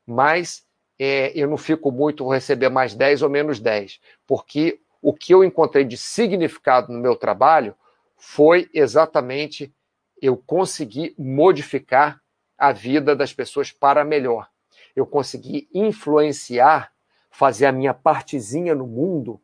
[0.06, 0.64] Mas
[1.04, 5.42] é, eu não fico muito, receber mais 10 ou menos 10, porque o que eu
[5.42, 7.74] encontrei de significado no meu trabalho
[8.16, 9.74] foi exatamente
[10.20, 12.20] eu conseguir modificar
[12.56, 14.48] a vida das pessoas para melhor.
[14.94, 16.92] Eu consegui influenciar,
[17.32, 19.40] fazer a minha partezinha no mundo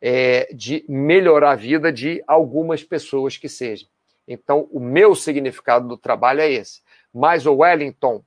[0.00, 3.88] é, de melhorar a vida de algumas pessoas que sejam.
[4.28, 6.82] Então, o meu significado do trabalho é esse.
[7.12, 8.22] Mas o Wellington,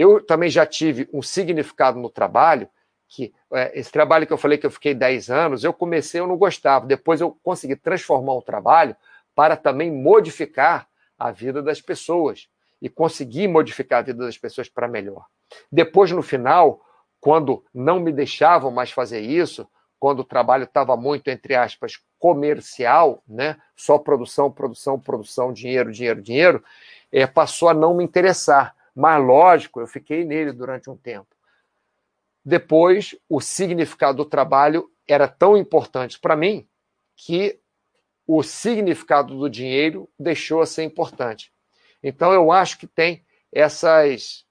[0.00, 2.68] eu também já tive um significado no trabalho,
[3.06, 6.26] que é, esse trabalho que eu falei que eu fiquei 10 anos, eu comecei, eu
[6.26, 6.86] não gostava.
[6.86, 8.96] Depois eu consegui transformar o trabalho
[9.34, 10.88] para também modificar
[11.18, 12.48] a vida das pessoas
[12.80, 15.26] e conseguir modificar a vida das pessoas para melhor.
[15.70, 16.80] Depois, no final,
[17.20, 23.22] quando não me deixavam mais fazer isso, quando o trabalho estava muito, entre aspas, comercial,
[23.28, 23.58] né?
[23.76, 26.64] só produção, produção, produção, dinheiro, dinheiro, dinheiro,
[27.12, 28.74] é, passou a não me interessar.
[29.00, 31.34] Mas, lógico, eu fiquei nele durante um tempo.
[32.44, 36.68] Depois, o significado do trabalho era tão importante para mim
[37.16, 37.58] que
[38.26, 41.50] o significado do dinheiro deixou a ser importante.
[42.02, 44.44] Então, eu acho que tem essas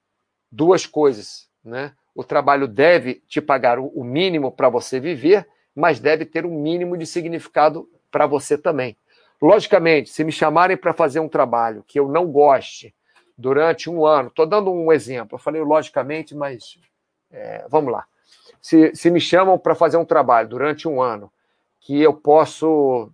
[0.50, 1.94] duas coisas, né?
[2.12, 6.96] O trabalho deve te pagar o mínimo para você viver, mas deve ter um mínimo
[6.96, 8.96] de significado para você também.
[9.40, 12.92] Logicamente, se me chamarem para fazer um trabalho que eu não goste
[13.40, 16.78] durante um ano, estou dando um exemplo, eu falei logicamente, mas
[17.30, 18.04] é, vamos lá.
[18.60, 21.32] Se, se me chamam para fazer um trabalho durante um ano
[21.80, 23.10] que eu posso.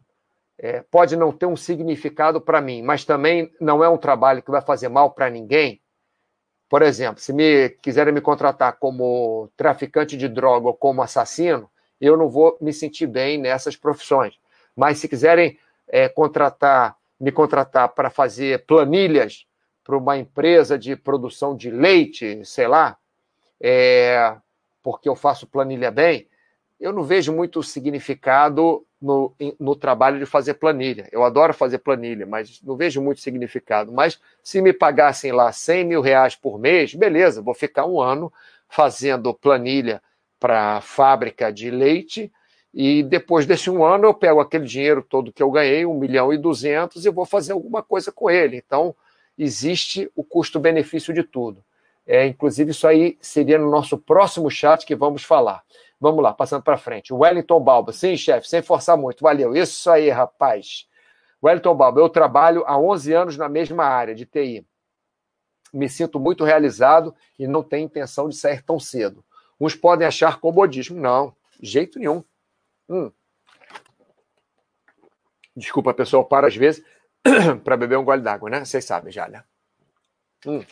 [0.58, 4.50] É, pode não ter um significado para mim, mas também não é um trabalho que
[4.50, 5.82] vai fazer mal para ninguém,
[6.68, 11.70] por exemplo, se me quiserem me contratar como traficante de droga ou como assassino,
[12.00, 14.34] eu não vou me sentir bem nessas profissões.
[14.74, 15.58] Mas se quiserem
[15.88, 19.46] é, contratar, me contratar para fazer planilhas
[19.86, 22.98] para uma empresa de produção de leite, sei lá,
[23.60, 24.36] é,
[24.82, 26.26] porque eu faço planilha bem,
[26.80, 31.08] eu não vejo muito significado no, no trabalho de fazer planilha.
[31.12, 33.92] Eu adoro fazer planilha, mas não vejo muito significado.
[33.92, 38.32] Mas se me pagassem lá 100 mil reais por mês, beleza, vou ficar um ano
[38.68, 40.02] fazendo planilha
[40.40, 42.30] para fábrica de leite
[42.74, 46.32] e depois desse um ano eu pego aquele dinheiro todo que eu ganhei, um milhão
[46.32, 48.56] e duzentos, e vou fazer alguma coisa com ele.
[48.56, 48.94] Então,
[49.38, 51.64] existe o custo-benefício de tudo.
[52.06, 55.64] É, inclusive, isso aí seria no nosso próximo chat que vamos falar.
[56.00, 57.12] Vamos lá, passando para frente.
[57.12, 57.92] Wellington Balba.
[57.92, 59.22] Sim, chefe, sem forçar muito.
[59.22, 59.54] Valeu.
[59.56, 60.86] Isso aí, rapaz.
[61.42, 64.64] Wellington Balba, eu trabalho há 11 anos na mesma área de TI.
[65.72, 69.24] Me sinto muito realizado e não tenho intenção de sair tão cedo.
[69.60, 71.00] Uns podem achar comodismo.
[71.00, 72.22] Não, jeito nenhum.
[72.88, 73.10] Hum.
[75.56, 76.84] Desculpa, pessoal, para às vezes
[77.64, 78.64] para beber um gole d'água, né?
[78.64, 79.42] Vocês sabem já, né?
[80.46, 80.64] Hum.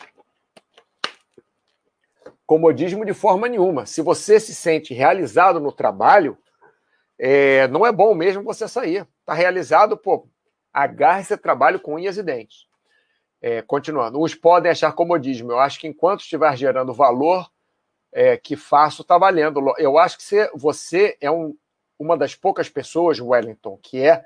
[2.45, 3.85] Comodismo de forma nenhuma.
[3.85, 6.37] Se você se sente realizado no trabalho,
[7.17, 9.07] é, não é bom mesmo você sair.
[9.21, 10.27] Está realizado, pô,
[10.71, 12.67] agarre esse trabalho com unhas e dentes.
[13.41, 15.51] É, continuando, uns podem achar comodismo.
[15.51, 17.49] Eu acho que enquanto estiver gerando valor
[18.11, 19.61] é, que faço, está valendo.
[19.77, 21.55] Eu acho que você, você é um,
[21.97, 24.23] uma das poucas pessoas, Wellington, que é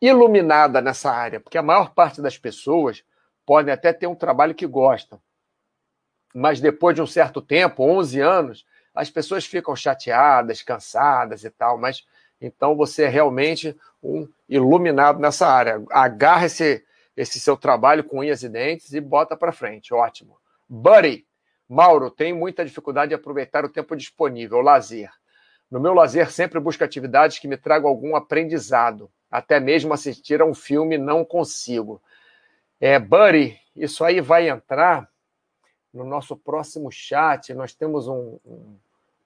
[0.00, 3.04] iluminada nessa área, porque a maior parte das pessoas
[3.46, 5.20] podem até ter um trabalho que gostam,
[6.34, 11.78] mas depois de um certo tempo, 11 anos, as pessoas ficam chateadas, cansadas e tal,
[11.78, 12.04] mas
[12.40, 15.82] então você é realmente um iluminado nessa área.
[15.90, 16.84] Agarra esse,
[17.16, 19.94] esse seu trabalho com unhas e dentes e bota para frente.
[19.94, 20.36] Ótimo.
[20.68, 21.26] Buddy,
[21.68, 25.10] Mauro, tenho muita dificuldade de aproveitar o tempo disponível, o lazer.
[25.70, 29.10] No meu lazer, sempre busco atividades que me tragam algum aprendizado.
[29.34, 32.00] Até mesmo assistir a um filme não consigo.
[32.80, 35.10] É, Buddy, isso aí vai entrar
[35.92, 37.52] no nosso próximo chat.
[37.52, 38.76] Nós temos um, um,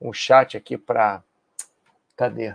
[0.00, 1.22] um chat aqui para.
[2.16, 2.54] Cadê?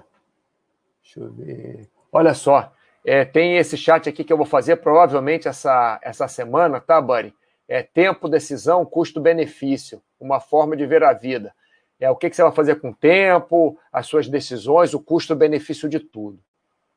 [1.03, 1.87] Deixa eu ver.
[2.11, 2.73] Olha só,
[3.05, 7.35] é, tem esse chat aqui que eu vou fazer provavelmente essa, essa semana, tá, Buddy?
[7.67, 11.53] É tempo, decisão, custo-benefício, uma forma de ver a vida.
[11.99, 15.87] É o que, que você vai fazer com o tempo, as suas decisões, o custo-benefício
[15.87, 16.39] de tudo,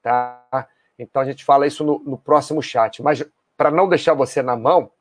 [0.06, 0.68] tá?
[0.96, 3.02] Então a gente fala isso no, no próximo chat.
[3.02, 3.24] Mas
[3.56, 4.92] para não deixar você na mão,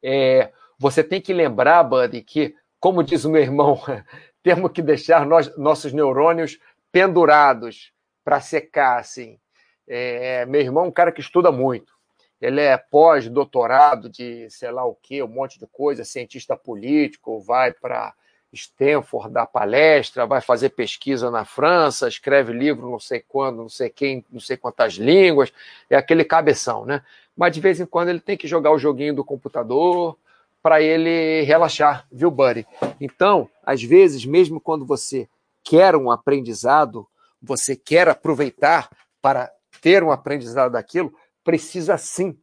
[0.00, 3.80] é, você tem que lembrar, Buddy, que, como diz o meu irmão,
[4.44, 6.60] temos que deixar nós, nossos neurônios
[6.92, 7.92] pendurados
[8.24, 9.40] para secar, assim.
[9.88, 11.92] É, meu irmão é um cara que estuda muito.
[12.40, 17.72] Ele é pós-doutorado de sei lá o quê, um monte de coisa, cientista político, vai
[17.72, 18.14] para
[18.54, 23.90] Stanford dar palestra, vai fazer pesquisa na França, escreve livro não sei quando, não sei
[23.90, 25.52] quem, não sei quantas línguas,
[25.90, 27.02] é aquele cabeção, né?
[27.36, 30.16] Mas de vez em quando ele tem que jogar o joguinho do computador,
[30.64, 32.66] para ele relaxar, viu, Buddy?
[32.98, 35.28] Então, às vezes, mesmo quando você
[35.62, 37.06] quer um aprendizado,
[37.42, 38.88] você quer aproveitar
[39.20, 39.52] para
[39.82, 41.12] ter um aprendizado daquilo,
[41.44, 42.34] precisa sim.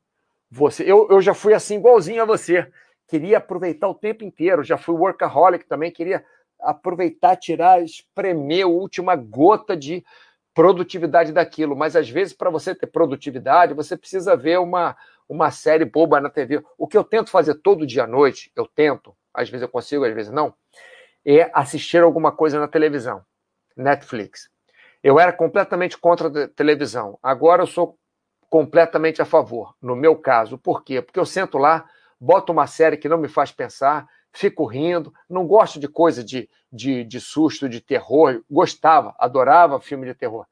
[0.51, 2.72] Você, eu, eu já fui assim igualzinho a você.
[3.12, 6.24] Queria aproveitar o tempo inteiro, já fui workaholic também, queria
[6.62, 10.01] aproveitar, tirar, espremer a última gota de
[10.53, 11.76] produtividade daquilo.
[11.76, 14.95] Mas às vezes, para você ter produtividade, você precisa ver uma,
[15.28, 16.64] uma série boba na TV.
[16.78, 20.05] O que eu tento fazer todo dia à noite, eu tento, às vezes eu consigo,
[20.05, 20.53] às vezes não,
[21.26, 23.22] é assistir alguma coisa na televisão,
[23.76, 24.49] Netflix.
[25.03, 27.20] Eu era completamente contra a televisão.
[27.22, 27.99] Agora eu sou
[28.49, 30.57] completamente a favor, no meu caso.
[30.57, 31.01] Por quê?
[31.01, 31.86] Porque eu sento lá,
[32.22, 36.48] boto uma série que não me faz pensar, fico rindo, não gosto de coisa de,
[36.72, 38.42] de, de susto, de terror.
[38.50, 40.46] Gostava, adorava filme de terror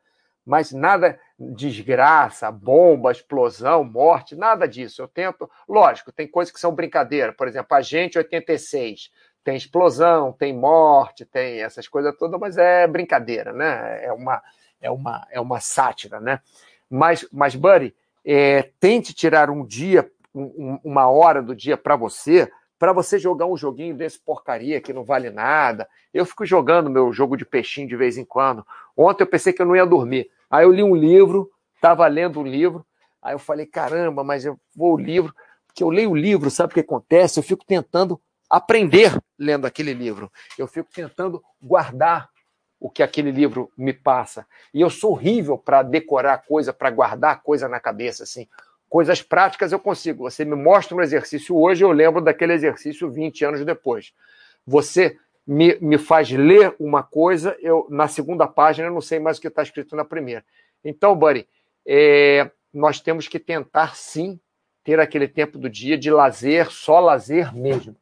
[0.50, 5.00] mas nada desgraça, bomba, explosão, morte, nada disso.
[5.00, 9.12] Eu tento, lógico, tem coisas que são brincadeira, por exemplo, a gente 86,
[9.44, 14.04] tem explosão, tem morte, tem essas coisas todas, mas é brincadeira, né?
[14.04, 14.42] É uma
[14.82, 16.42] é uma é uma sátira, né?
[16.90, 17.96] Mas mas Buddy,
[18.26, 23.46] é, tente tirar um dia, um, uma hora do dia para você, para você jogar
[23.46, 25.88] um joguinho desse porcaria que não vale nada.
[26.14, 28.66] Eu fico jogando meu jogo de peixinho de vez em quando.
[28.96, 30.30] Ontem eu pensei que eu não ia dormir.
[30.50, 32.86] Aí eu li um livro, estava lendo um livro,
[33.22, 35.34] aí eu falei, caramba, mas eu vou o livro,
[35.68, 37.40] porque eu leio o livro, sabe o que acontece?
[37.40, 38.20] Eu fico tentando
[38.50, 40.32] aprender lendo aquele livro.
[40.58, 42.30] Eu fico tentando guardar
[42.80, 44.48] o que aquele livro me passa.
[44.74, 48.48] E eu sou horrível para decorar coisa, para guardar coisa na cabeça, assim.
[48.90, 50.24] Coisas práticas eu consigo.
[50.24, 54.14] Você me mostra um exercício hoje, eu lembro daquele exercício 20 anos depois.
[54.66, 59.38] Você me, me faz ler uma coisa, eu na segunda página eu não sei mais
[59.38, 60.44] o que está escrito na primeira.
[60.84, 61.48] Então, Buddy,
[61.86, 64.40] é, nós temos que tentar sim
[64.84, 67.96] ter aquele tempo do dia de lazer, só lazer mesmo.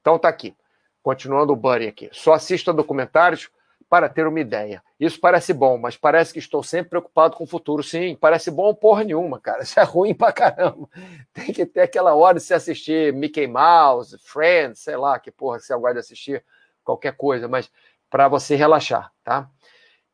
[0.00, 0.54] Então tá aqui.
[1.02, 2.08] Continuando o Buddy aqui.
[2.12, 3.50] Só assisto a documentários
[3.92, 4.82] para ter uma ideia.
[4.98, 7.82] Isso parece bom, mas parece que estou sempre preocupado com o futuro.
[7.82, 9.64] Sim, parece bom porra nenhuma, cara.
[9.64, 10.88] Isso é ruim pra caramba.
[11.30, 15.60] Tem que ter aquela hora de se assistir Mickey Mouse, Friends, sei lá que porra
[15.60, 16.42] você aguarda assistir
[16.82, 17.70] qualquer coisa, mas
[18.08, 19.50] para você relaxar, tá?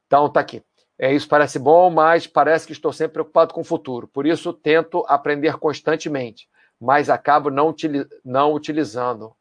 [0.09, 0.61] Então tá aqui.
[0.99, 4.09] É, isso parece bom, mas parece que estou sempre preocupado com o futuro.
[4.09, 6.49] Por isso tento aprender constantemente,
[6.81, 9.37] mas acabo não, utili não utilizando.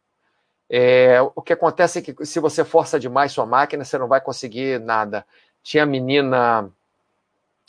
[0.69, 4.19] É, o que acontece é que se você força demais sua máquina, você não vai
[4.19, 5.25] conseguir nada.
[5.63, 6.69] Tinha menina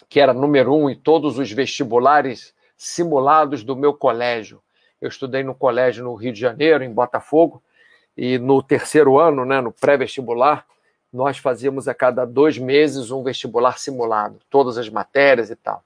[0.09, 4.63] que era número um em todos os vestibulares simulados do meu colégio.
[5.01, 7.63] Eu estudei no colégio no Rio de Janeiro, em Botafogo,
[8.17, 10.67] e no terceiro ano, né, no pré-vestibular,
[11.13, 15.83] nós fazíamos a cada dois meses um vestibular simulado, todas as matérias e tal.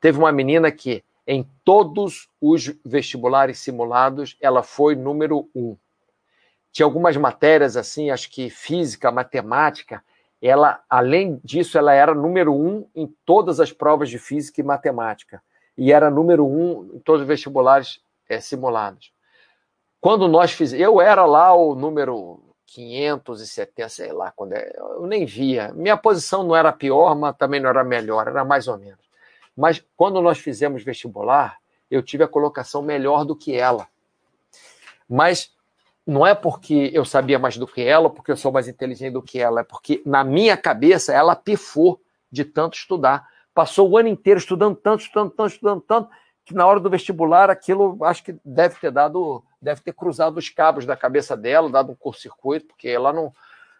[0.00, 5.76] Teve uma menina que, em todos os vestibulares simulados, ela foi número um.
[6.72, 10.02] Tinha algumas matérias assim, acho que física, matemática,
[10.40, 15.42] ela, além disso, ela era número um em todas as provas de física e matemática.
[15.76, 19.12] E era número um em todos os vestibulares é, simulados.
[20.00, 25.24] Quando nós fizemos, eu era lá o número 570, sei lá, quando é, eu nem
[25.24, 25.72] via.
[25.72, 29.08] Minha posição não era pior, mas também não era melhor, era mais ou menos.
[29.56, 31.58] Mas quando nós fizemos vestibular,
[31.90, 33.88] eu tive a colocação melhor do que ela.
[35.08, 35.52] Mas
[36.08, 39.20] não é porque eu sabia mais do que ela, porque eu sou mais inteligente do
[39.20, 42.00] que ela, é porque na minha cabeça ela pifou
[42.32, 43.28] de tanto estudar.
[43.52, 46.08] Passou o ano inteiro estudando tanto, estudando tanto, estudando tanto,
[46.46, 50.48] que na hora do vestibular aquilo acho que deve ter dado, deve ter cruzado os
[50.48, 53.30] cabos da cabeça dela, dado um curto-circuito, porque ela não,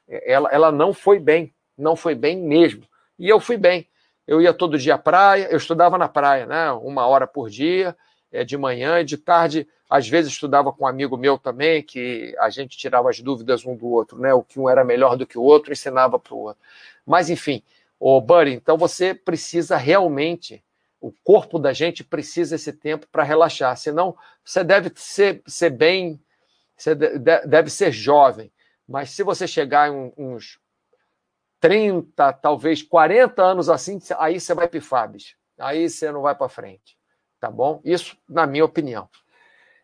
[0.06, 2.82] ela, ela não foi bem, não foi bem mesmo.
[3.18, 3.88] E eu fui bem.
[4.26, 6.70] Eu ia todo dia à praia, eu estudava na praia, né?
[6.72, 7.96] Uma hora por dia,
[8.32, 9.66] é, de manhã e de tarde.
[9.88, 13.74] Às vezes estudava com um amigo meu também, que a gente tirava as dúvidas um
[13.74, 14.34] do outro, né?
[14.34, 16.62] O que um era melhor do que o outro, ensinava para o outro.
[17.06, 17.62] Mas, enfim,
[17.98, 20.62] o Buddy, então você precisa realmente
[21.00, 23.76] o corpo da gente precisa esse tempo para relaxar.
[23.76, 26.20] Senão, você deve ser, ser bem,
[26.76, 28.52] você deve ser jovem.
[28.86, 30.58] Mas se você chegar em uns
[31.60, 35.36] 30, talvez 40 anos assim, aí você vai pifar, bicho.
[35.58, 36.97] Aí você não vai para frente.
[37.40, 37.80] Tá bom?
[37.84, 39.08] Isso, na minha opinião.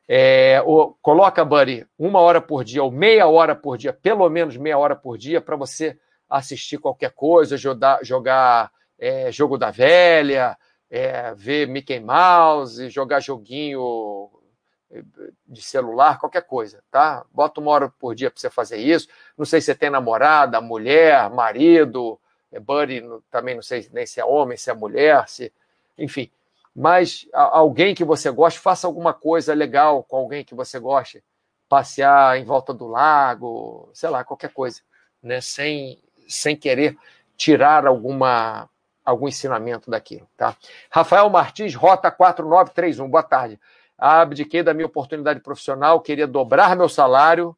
[0.08, 4.56] É, o, coloca, Buddy, uma hora por dia ou meia hora por dia, pelo menos
[4.56, 5.98] meia hora por dia, para você
[6.28, 10.56] assistir qualquer coisa, jogar, jogar é, jogo da velha,
[10.90, 14.30] é, ver Mickey Mouse, jogar joguinho
[14.90, 15.02] eh,
[15.46, 17.24] de celular, qualquer coisa, tá?
[17.32, 19.08] Bota uma hora por dia para você fazer isso.
[19.36, 22.18] Não sei se você tem namorada, mulher, marido,
[22.52, 25.52] é buddy, também não sei nem se é homem, se é mulher, se,
[25.98, 26.30] enfim.
[26.74, 31.22] Mas alguém que você goste, faça alguma coisa legal com alguém que você goste,
[31.68, 34.80] passear em volta do lago, sei lá, qualquer coisa,
[35.22, 35.40] né?
[35.40, 36.96] Sem sem querer
[37.36, 38.68] tirar alguma
[39.04, 40.56] algum ensinamento daquilo, tá?
[40.90, 43.60] Rafael Martins, Rota 4931, boa tarde.
[43.96, 47.56] Abdiquei da minha oportunidade profissional, queria dobrar meu salário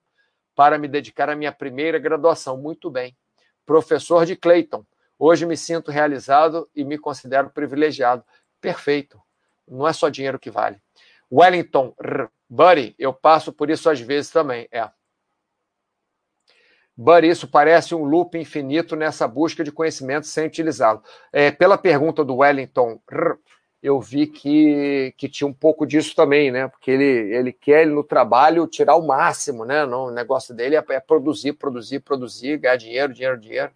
[0.54, 2.56] para me dedicar à minha primeira graduação.
[2.56, 3.16] Muito bem.
[3.64, 4.84] Professor de Clayton,
[5.18, 8.24] hoje me sinto realizado e me considero privilegiado.
[8.60, 9.20] Perfeito.
[9.66, 10.80] Não é só dinheiro que vale.
[11.30, 11.94] Wellington,
[12.48, 14.68] Buddy, eu passo por isso às vezes também.
[14.70, 14.88] É.
[16.96, 21.02] But isso parece um loop infinito nessa busca de conhecimento sem utilizá-lo.
[21.32, 22.98] É, pela pergunta do Wellington,
[23.82, 26.68] eu vi que, que tinha um pouco disso também, né?
[26.68, 29.84] Porque ele, ele quer ele, no trabalho tirar o máximo, né?
[29.84, 33.72] o negócio dele é, é produzir, produzir, produzir, ganhar dinheiro, dinheiro, dinheiro.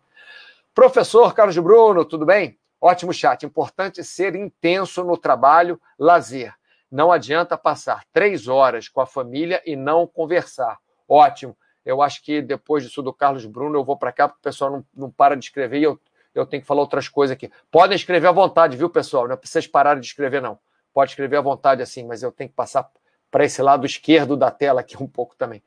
[0.74, 2.59] Professor Carlos Bruno, tudo bem?
[2.81, 3.45] Ótimo chat.
[3.45, 6.55] Importante ser intenso no trabalho, lazer.
[6.91, 10.78] Não adianta passar três horas com a família e não conversar.
[11.09, 11.57] Ótimo.
[11.85, 14.70] Eu acho que depois disso do Carlos Bruno, eu vou para cá, porque o pessoal
[14.70, 16.01] não, não para de escrever e eu,
[16.35, 17.51] eu tenho que falar outras coisas aqui.
[17.70, 19.26] Podem escrever à vontade, viu, pessoal?
[19.26, 20.59] Não é vocês pararem de escrever, não.
[20.93, 22.91] Pode escrever à vontade assim, mas eu tenho que passar
[23.31, 25.62] para esse lado esquerdo da tela aqui um pouco também.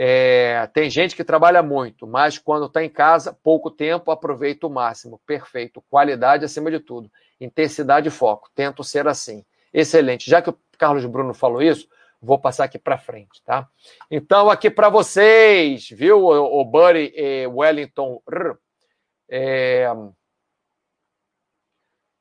[0.00, 4.70] É, tem gente que trabalha muito, mas quando está em casa, pouco tempo, aproveita o
[4.70, 5.20] máximo.
[5.26, 5.82] Perfeito.
[5.90, 7.10] Qualidade acima de tudo.
[7.40, 8.48] Intensidade e foco.
[8.54, 9.44] Tento ser assim.
[9.74, 10.30] Excelente.
[10.30, 11.88] Já que o Carlos Bruno falou isso,
[12.20, 13.68] Vou passar aqui para frente, tá?
[14.10, 18.20] Então, aqui para vocês, viu, o, Buddy e Wellington.
[19.30, 19.86] É...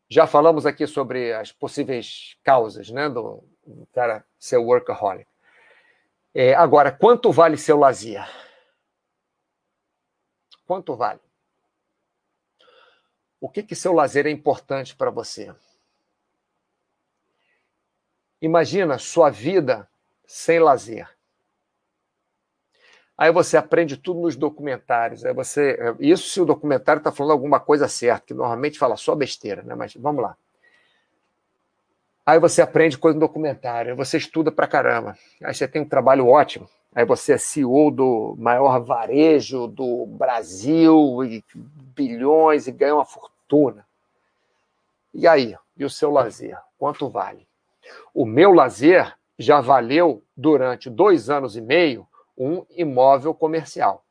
[0.09, 3.43] Já falamos aqui sobre as possíveis causas, né, do
[3.91, 5.27] cara ser workaholic.
[6.39, 8.23] É, agora, quanto vale seu lazer?
[10.67, 11.19] Quanto vale?
[13.41, 15.51] O que que seu lazer é importante para você?
[18.39, 19.89] Imagina sua vida
[20.27, 21.09] sem lazer.
[23.17, 25.25] Aí você aprende tudo nos documentários.
[25.25, 29.15] Aí você, isso se o documentário está falando alguma coisa certa, que normalmente fala só
[29.15, 29.73] besteira, né?
[29.73, 30.37] Mas vamos lá.
[32.27, 35.17] Aí você aprende coisa no documentário, você estuda pra caramba.
[35.41, 36.67] Aí você tem um trabalho ótimo.
[36.93, 41.41] Aí você é CEO do maior varejo do Brasil, e
[41.95, 43.87] bilhões, e ganha uma fortuna.
[45.13, 45.55] E aí?
[45.77, 46.57] E o seu lazer?
[46.77, 47.47] Quanto vale?
[48.13, 52.05] O meu lazer já valeu durante dois anos e meio
[52.37, 54.03] um imóvel comercial.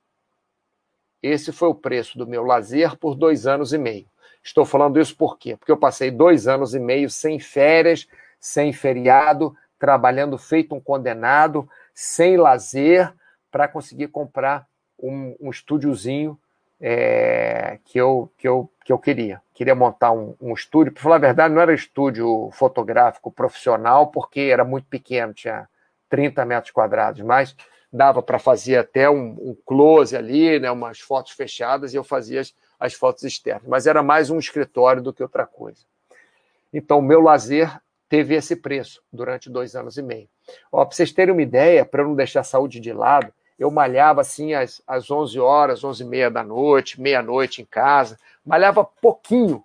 [1.23, 4.07] Esse foi o preço do meu lazer por dois anos e meio.
[4.47, 5.57] Estou falando isso por quê?
[5.57, 8.07] Porque eu passei dois anos e meio sem férias,
[8.39, 13.13] sem feriado, trabalhando feito um condenado, sem lazer,
[13.51, 14.65] para conseguir comprar
[15.03, 16.39] um, um estúdiozinho
[16.81, 19.43] é, que, eu, que, eu, que eu queria.
[19.53, 20.93] Queria montar um, um estúdio.
[20.93, 25.69] Para falar a verdade, não era estúdio fotográfico profissional, porque era muito pequeno, tinha
[26.09, 27.57] 30 metros quadrados, mas
[27.93, 32.41] dava para fazer até um, um, close ali, né, umas fotos fechadas, e eu fazia
[32.43, 33.67] as, as fotos externas.
[33.67, 35.81] Mas era mais um escritório do que outra coisa.
[36.73, 40.29] Então, meu lazer teve esse preço durante dois anos e meio.
[40.71, 44.55] Para vocês terem uma ideia, para não deixar a saúde de lado, eu malhava assim
[44.55, 49.65] às, às 11 horas, 11 e meia da noite, meia-noite em casa, malhava pouquinho,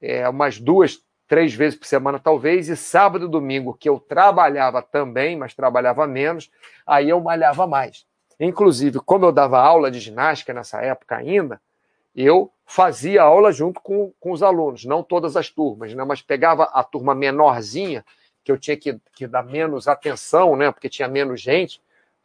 [0.00, 4.82] é, umas duas, três vezes por semana talvez, e sábado e domingo, que eu trabalhava
[4.82, 6.50] também, mas trabalhava menos,
[6.86, 8.04] aí eu malhava mais.
[8.38, 11.60] Inclusive, como eu dava aula de ginástica nessa época ainda,
[12.14, 16.64] eu fazia aula junto com, com os alunos, não todas as turmas, né, mas pegava
[16.64, 18.04] a turma menorzinha,
[18.44, 21.80] que eu tinha que, que dar menos atenção, né, porque tinha menos gente,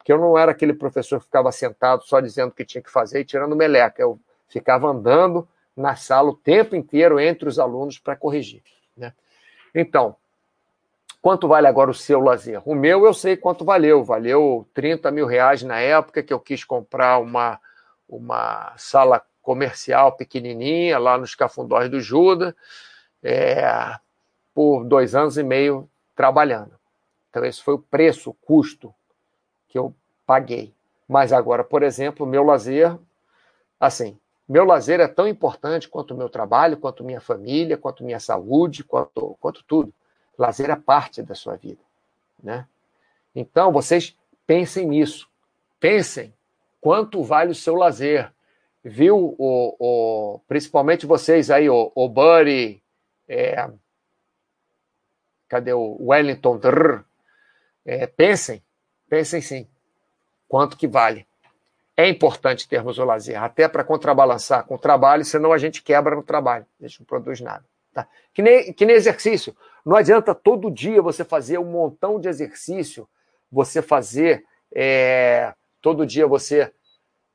[0.08, 2.90] porque eu não era aquele professor que ficava sentado só dizendo o que tinha que
[2.90, 4.00] fazer e tirando meleca.
[4.00, 4.18] Eu
[4.48, 8.62] ficava andando na sala o tempo inteiro entre os alunos para corrigir.
[8.96, 9.12] Né?
[9.74, 10.16] Então,
[11.20, 12.62] quanto vale agora o seu lazer?
[12.64, 14.02] O meu eu sei quanto valeu.
[14.02, 17.60] Valeu 30 mil reais na época que eu quis comprar uma,
[18.08, 22.54] uma sala comercial pequenininha lá nos Cafundós do Juda,
[23.22, 23.66] é,
[24.52, 26.72] por dois anos e meio trabalhando.
[27.30, 28.94] Então, esse foi o preço, o custo
[29.66, 29.94] que eu
[30.26, 30.74] paguei.
[31.08, 32.94] Mas agora, por exemplo, meu lazer,
[33.80, 38.20] assim, meu lazer é tão importante quanto o meu trabalho, quanto minha família, quanto minha
[38.20, 39.90] saúde, quanto, quanto tudo.
[40.36, 41.80] Lazer é parte da sua vida,
[42.42, 42.66] né?
[43.34, 44.14] Então, vocês
[44.46, 45.26] pensem nisso.
[45.80, 46.34] Pensem
[46.82, 48.30] quanto vale o seu lazer.
[48.88, 52.82] Viu, o, o principalmente vocês aí, o, o Buddy,
[53.28, 53.68] é,
[55.48, 56.60] cadê o Wellington?
[57.84, 58.62] É, pensem
[59.08, 59.66] Pensem sim.
[60.46, 61.26] Quanto que vale?
[61.96, 66.14] É importante termos o lazer, até para contrabalançar com o trabalho, senão a gente quebra
[66.14, 67.64] no trabalho, a gente não produz nada.
[67.92, 68.06] Tá?
[68.32, 69.56] Que, nem, que nem exercício.
[69.84, 73.08] Não adianta todo dia você fazer um montão de exercício,
[73.50, 76.72] você fazer, é, todo dia você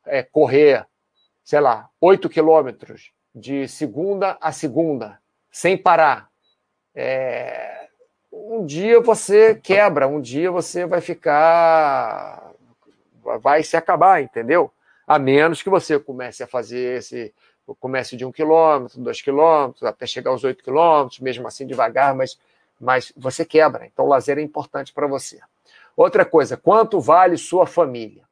[0.06, 0.86] é, correr,
[1.44, 5.20] sei lá, 8 quilômetros de segunda a segunda,
[5.52, 6.30] sem parar.
[6.96, 7.88] É,
[8.32, 12.52] um dia você quebra, um dia você vai ficar.
[13.41, 14.72] vai se acabar, entendeu?
[15.08, 17.34] A menos que você comece a fazer esse.
[17.80, 22.39] comece de um quilômetro, dois quilômetros, até chegar aos oito quilômetros, mesmo assim devagar, mas,
[22.80, 23.86] mas você quebra.
[23.86, 25.39] Então, o lazer é importante para você.
[25.96, 28.24] Outra coisa, quanto vale sua família?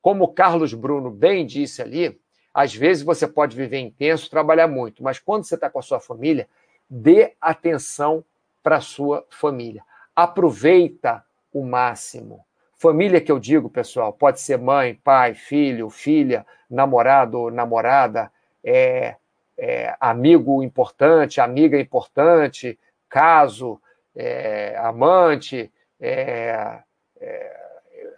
[0.00, 2.18] Como Carlos Bruno bem disse ali,
[2.56, 6.00] às vezes você pode viver intenso, trabalhar muito, mas quando você está com a sua
[6.00, 6.48] família,
[6.88, 8.24] dê atenção
[8.62, 9.82] para a sua família.
[10.14, 12.42] Aproveita o máximo.
[12.78, 18.32] Família que eu digo, pessoal, pode ser mãe, pai, filho, filha, namorado, namorada,
[18.64, 19.16] é,
[19.58, 23.78] é, amigo importante, amiga importante, caso,
[24.14, 26.78] é, amante, é,
[27.20, 27.65] é,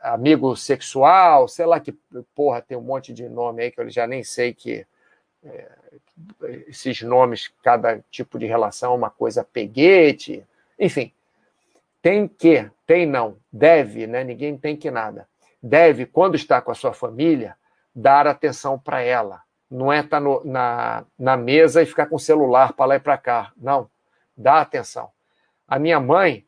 [0.03, 1.92] amigo sexual, sei lá que
[2.34, 4.86] porra, tem um monte de nome aí que eu já nem sei que
[5.44, 5.68] é,
[6.66, 10.44] esses nomes, cada tipo de relação, uma coisa peguete,
[10.78, 11.12] enfim.
[12.03, 14.24] Tem que, tem não, deve, né?
[14.24, 15.28] Ninguém tem que nada.
[15.62, 17.57] Deve, quando está com a sua família,
[17.94, 19.42] dar atenção para ela.
[19.70, 22.96] Não é estar tá no, na, na mesa e ficar com o celular para lá
[22.96, 23.53] e para cá.
[23.57, 23.90] Não.
[24.36, 25.11] Dá atenção.
[25.66, 26.46] A minha mãe,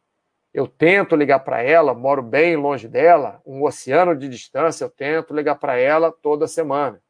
[0.52, 5.34] eu tento ligar para ela, moro bem longe dela, um oceano de distância, eu tento
[5.34, 7.00] ligar para ela toda semana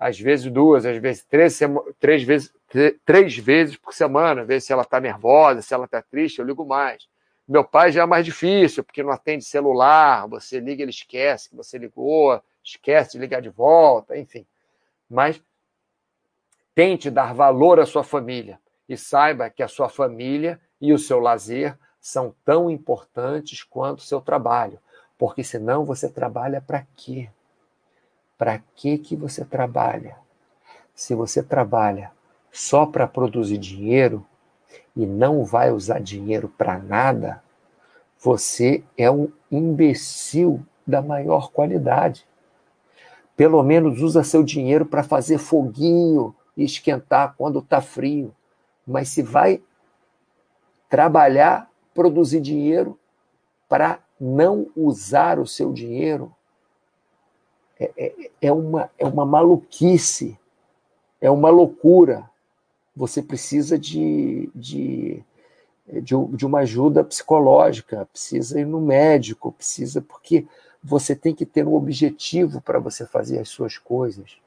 [0.00, 1.60] às vezes duas, às vezes três,
[1.98, 2.50] três, vezes,
[3.04, 6.64] três vezes por semana, ver se ela está nervosa, se ela está triste, eu ligo
[6.64, 7.06] mais.
[7.46, 11.56] Meu pai já é mais difícil, porque não atende celular, você liga, ele esquece que
[11.56, 14.46] você ligou, esquece de ligar de volta, enfim.
[15.08, 15.42] Mas
[16.74, 18.58] tente dar valor à sua família
[18.88, 24.04] e saiba que a sua família e o seu lazer são tão importantes quanto o
[24.04, 24.78] seu trabalho,
[25.18, 27.28] porque senão você trabalha para quê?
[28.38, 30.16] Para que que você trabalha?
[30.94, 32.10] Se você trabalha
[32.50, 34.26] só para produzir dinheiro
[34.96, 37.42] e não vai usar dinheiro para nada,
[38.18, 42.26] você é um imbecil da maior qualidade.
[43.36, 48.34] Pelo menos usa seu dinheiro para fazer foguinho e esquentar quando está frio.
[48.86, 49.62] Mas se vai
[50.88, 51.69] trabalhar,
[52.00, 52.98] produzir dinheiro
[53.68, 56.34] para não usar o seu dinheiro,
[57.78, 60.38] é, é, é, uma, é uma maluquice,
[61.20, 62.24] é uma loucura.
[62.96, 65.22] Você precisa de, de,
[65.86, 70.46] de, de uma ajuda psicológica, precisa ir no médico, precisa, porque
[70.82, 74.38] você tem que ter um objetivo para você fazer as suas coisas.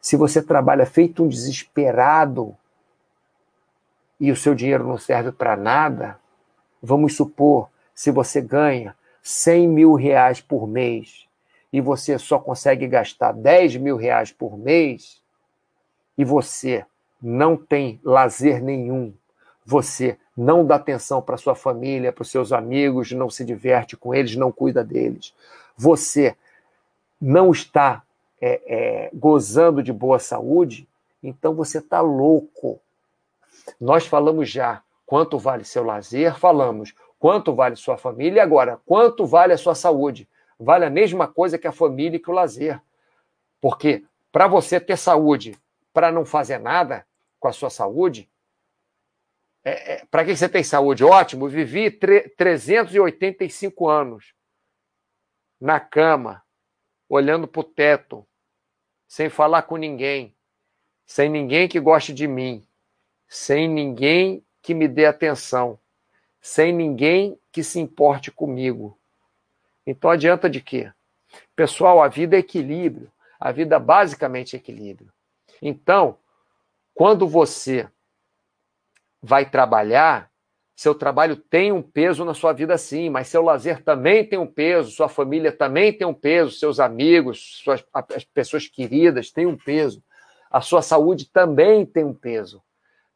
[0.00, 2.56] Se você trabalha feito um desesperado
[4.20, 6.22] e o seu dinheiro não serve para nada,
[6.84, 11.26] vamos supor, se você ganha 100 mil reais por mês
[11.72, 15.22] e você só consegue gastar 10 mil reais por mês
[16.16, 16.84] e você
[17.22, 19.14] não tem lazer nenhum,
[19.64, 24.14] você não dá atenção para sua família, para os seus amigos, não se diverte com
[24.14, 25.34] eles, não cuida deles,
[25.76, 26.36] você
[27.18, 28.02] não está
[28.40, 30.86] é, é, gozando de boa saúde,
[31.22, 32.78] então você está louco.
[33.80, 36.94] Nós falamos já quanto vale seu lazer, falamos
[37.24, 40.28] quanto vale sua família, e agora, quanto vale a sua saúde?
[40.58, 42.78] Vale a mesma coisa que a família e que o lazer.
[43.62, 45.58] Porque para você ter saúde,
[45.90, 47.06] para não fazer nada
[47.40, 48.30] com a sua saúde,
[49.64, 51.02] é, é, para que você tem saúde?
[51.02, 54.34] Ótimo, vivi 385 anos
[55.58, 56.44] na cama,
[57.08, 58.26] olhando para o teto,
[59.08, 60.36] sem falar com ninguém,
[61.06, 62.68] sem ninguém que goste de mim,
[63.26, 65.78] sem ninguém que me dê atenção,
[66.40, 68.98] sem ninguém que se importe comigo.
[69.86, 70.90] Então adianta de quê?
[71.54, 73.12] Pessoal, a vida é equilíbrio.
[73.38, 75.12] A vida basicamente é equilíbrio.
[75.60, 76.16] Então,
[76.94, 77.86] quando você
[79.22, 80.30] vai trabalhar,
[80.74, 84.46] seu trabalho tem um peso na sua vida, sim, mas seu lazer também tem um
[84.46, 89.58] peso, sua família também tem um peso, seus amigos, suas, as pessoas queridas têm um
[89.58, 90.02] peso,
[90.50, 92.62] a sua saúde também tem um peso.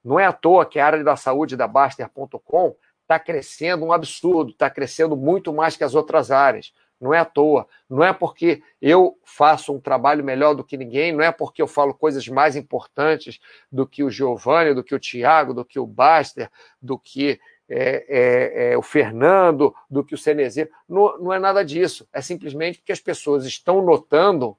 [0.04, 4.50] Não é à toa que a área da saúde da Baster.com está crescendo um absurdo,
[4.50, 6.72] está crescendo muito mais que as outras áreas.
[7.00, 7.66] Não é à toa.
[7.88, 11.66] Não é porque eu faço um trabalho melhor do que ninguém, não é porque eu
[11.66, 13.38] falo coisas mais importantes
[13.70, 16.50] do que o Giovanni, do que o Tiago, do que o Baster,
[16.82, 20.70] do que é, é, é, o Fernando, do que o Cenezeiro.
[20.88, 22.08] Não, não é nada disso.
[22.12, 24.56] É simplesmente porque as pessoas estão notando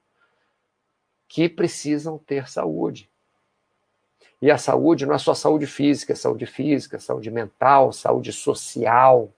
[1.28, 3.10] que precisam ter saúde.
[4.40, 9.30] E a saúde não é só saúde física, é saúde física, saúde mental, saúde social.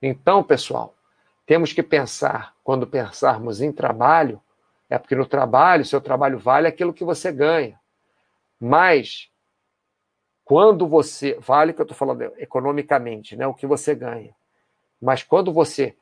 [0.00, 0.94] Então, pessoal,
[1.44, 4.40] temos que pensar, quando pensarmos em trabalho,
[4.88, 7.78] é porque no trabalho, seu trabalho vale aquilo que você ganha.
[8.58, 9.30] Mas,
[10.44, 11.36] quando você.
[11.40, 14.34] Vale que eu estou falando economicamente, né, o que você ganha.
[15.00, 15.94] Mas quando você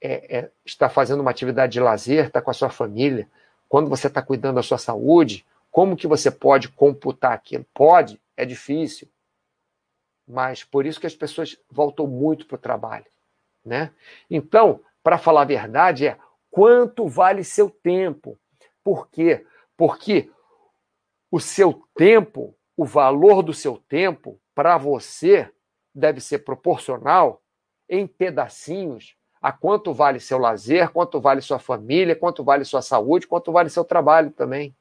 [0.00, 3.28] é, é, está fazendo uma atividade de lazer, está com a sua família,
[3.68, 7.66] quando você está cuidando da sua saúde, como que você pode computar aquilo?
[7.72, 9.08] Pode, é difícil.
[10.28, 13.06] Mas por isso que as pessoas voltam muito para o trabalho.
[13.64, 13.90] Né?
[14.30, 16.18] Então, para falar a verdade, é
[16.50, 18.38] quanto vale seu tempo.
[18.84, 19.46] Por quê?
[19.74, 20.30] Porque
[21.30, 25.50] o seu tempo, o valor do seu tempo, para você,
[25.94, 27.42] deve ser proporcional
[27.88, 33.26] em pedacinhos a quanto vale seu lazer, quanto vale sua família, quanto vale sua saúde,
[33.26, 34.76] quanto vale seu trabalho também.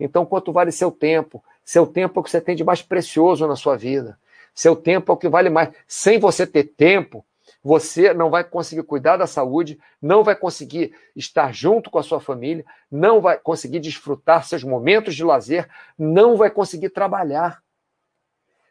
[0.00, 1.44] Então, quanto vale seu tempo?
[1.64, 4.18] Seu tempo é o que você tem de mais precioso na sua vida.
[4.54, 5.68] Seu tempo é o que vale mais.
[5.86, 7.24] Sem você ter tempo,
[7.62, 12.20] você não vai conseguir cuidar da saúde, não vai conseguir estar junto com a sua
[12.20, 17.62] família, não vai conseguir desfrutar seus momentos de lazer, não vai conseguir trabalhar.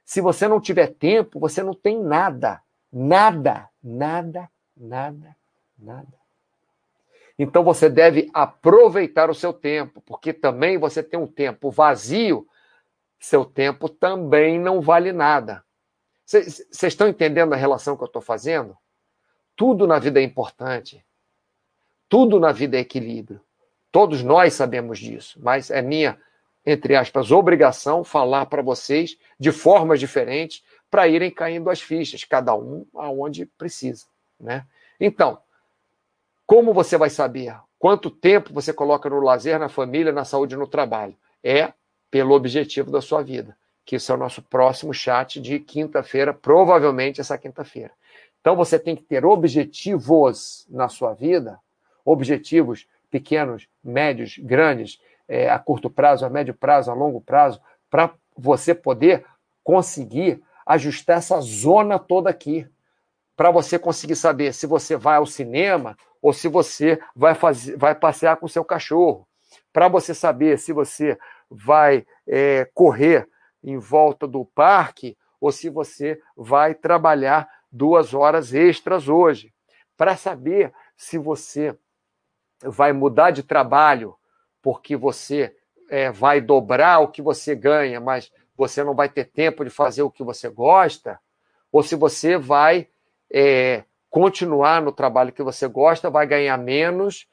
[0.03, 2.61] Se você não tiver tempo, você não tem nada.
[2.91, 5.35] Nada, nada, nada,
[5.77, 6.18] nada.
[7.39, 12.45] Então você deve aproveitar o seu tempo, porque também você tem um tempo vazio,
[13.17, 15.63] seu tempo também não vale nada.
[16.25, 18.77] Vocês estão entendendo a relação que eu estou fazendo?
[19.55, 21.03] Tudo na vida é importante.
[22.09, 23.41] Tudo na vida é equilíbrio.
[23.89, 26.19] Todos nós sabemos disso, mas é minha,
[26.65, 30.61] entre aspas, obrigação falar para vocês de formas diferentes
[30.91, 34.05] para irem caindo as fichas, cada um aonde precisa.
[34.39, 34.65] Né?
[34.99, 35.41] Então,
[36.49, 40.65] como você vai saber quanto tempo você coloca no lazer, na família, na saúde no
[40.65, 41.15] trabalho?
[41.43, 41.73] É
[42.09, 47.21] pelo objetivo da sua vida que esse é o nosso próximo chat de quinta-feira, provavelmente
[47.21, 47.91] essa quinta-feira.
[48.41, 51.59] Então você tem que ter objetivos na sua vida,
[52.03, 58.11] objetivos pequenos, médios, grandes, é, a curto prazo, a médio prazo, a longo prazo, para
[58.35, 59.23] você poder
[59.63, 62.67] conseguir ajustar essa zona toda aqui.
[63.35, 67.95] Para você conseguir saber se você vai ao cinema ou se você vai, fazer, vai
[67.95, 69.27] passear com seu cachorro.
[69.71, 71.17] Para você saber se você
[71.49, 73.27] vai é, correr
[73.63, 79.53] em volta do parque ou se você vai trabalhar duas horas extras hoje,
[79.95, 81.77] para saber se você
[82.61, 84.15] vai mudar de trabalho
[84.61, 85.55] porque você
[85.89, 90.01] é, vai dobrar o que você ganha, mas você não vai ter tempo de fazer
[90.01, 91.19] o que você gosta,
[91.71, 92.89] ou se você vai
[93.31, 97.27] é, continuar no trabalho que você gosta, vai ganhar menos,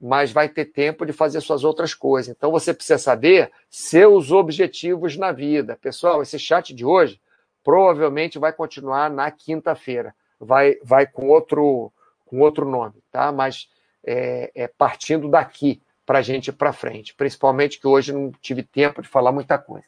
[0.00, 2.34] mas vai ter tempo de fazer suas outras coisas.
[2.34, 5.78] Então você precisa saber seus objetivos na vida.
[5.80, 7.20] Pessoal, esse chat de hoje
[7.64, 10.14] provavelmente vai continuar na quinta-feira.
[10.38, 11.92] Vai, vai com outro
[12.26, 13.30] com outro nome, tá?
[13.30, 13.68] Mas
[14.04, 17.14] é, é partindo daqui para a gente ir para frente.
[17.14, 19.86] Principalmente que hoje não tive tempo de falar muita coisa.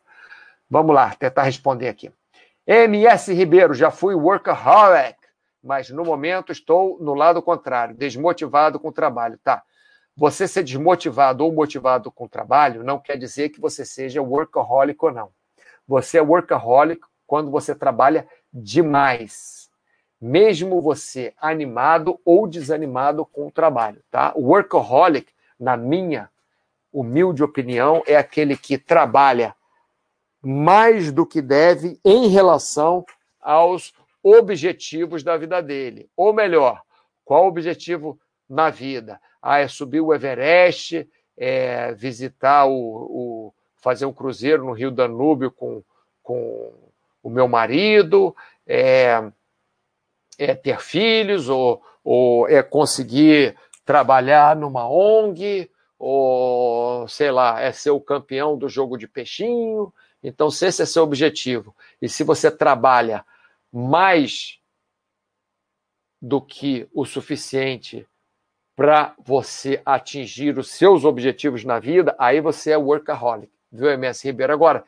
[0.71, 2.11] Vamos lá, tentar responder aqui.
[2.67, 5.18] MS Ribeiro, já fui workaholic,
[5.69, 9.39] mas no momento estou no lado contrário, desmotivado com o trabalho.
[9.45, 9.63] Tá.
[10.17, 14.99] Você ser desmotivado ou motivado com o trabalho não quer dizer que você seja workaholic
[15.05, 15.29] ou não.
[15.87, 19.69] Você é workaholic quando você trabalha demais.
[20.19, 24.33] Mesmo você animado ou desanimado com o trabalho, tá?
[24.35, 26.31] O workaholic, na minha
[26.91, 29.55] humilde opinião, é aquele que trabalha
[30.41, 33.05] mais do que deve em relação
[33.39, 33.93] aos
[34.37, 36.09] objetivos da vida dele.
[36.17, 36.83] Ou melhor,
[37.25, 38.19] qual o objetivo
[38.49, 39.21] na vida?
[39.41, 45.51] Ah, é subir o Everest, é visitar o, o fazer um cruzeiro no Rio Danúbio
[45.51, 45.83] com,
[46.23, 46.73] com
[47.23, 48.35] o meu marido,
[48.67, 49.23] é,
[50.39, 57.91] é ter filhos, ou, ou é conseguir trabalhar numa ONG, ou sei lá, é ser
[57.91, 59.93] o campeão do jogo de peixinho.
[60.23, 63.25] Então, se esse é seu objetivo, e se você trabalha
[63.73, 64.59] mais
[66.21, 68.07] do que o suficiente
[68.75, 74.53] para você atingir os seus objetivos na vida, aí você é workaholic, viu, MS Ribeiro?
[74.53, 74.85] Agora,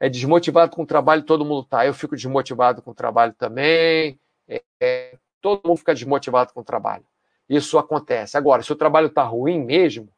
[0.00, 1.84] é desmotivado com o trabalho, todo mundo tá.
[1.84, 4.18] Eu fico desmotivado com o trabalho também.
[4.48, 7.04] É, é, todo mundo fica desmotivado com o trabalho.
[7.48, 8.36] Isso acontece.
[8.36, 10.08] Agora, se o trabalho está ruim mesmo,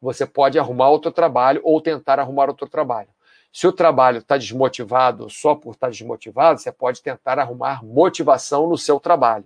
[0.00, 3.08] você pode arrumar outro trabalho ou tentar arrumar outro trabalho.
[3.52, 8.68] Se o trabalho está desmotivado só por estar tá desmotivado, você pode tentar arrumar motivação
[8.68, 9.44] no seu trabalho.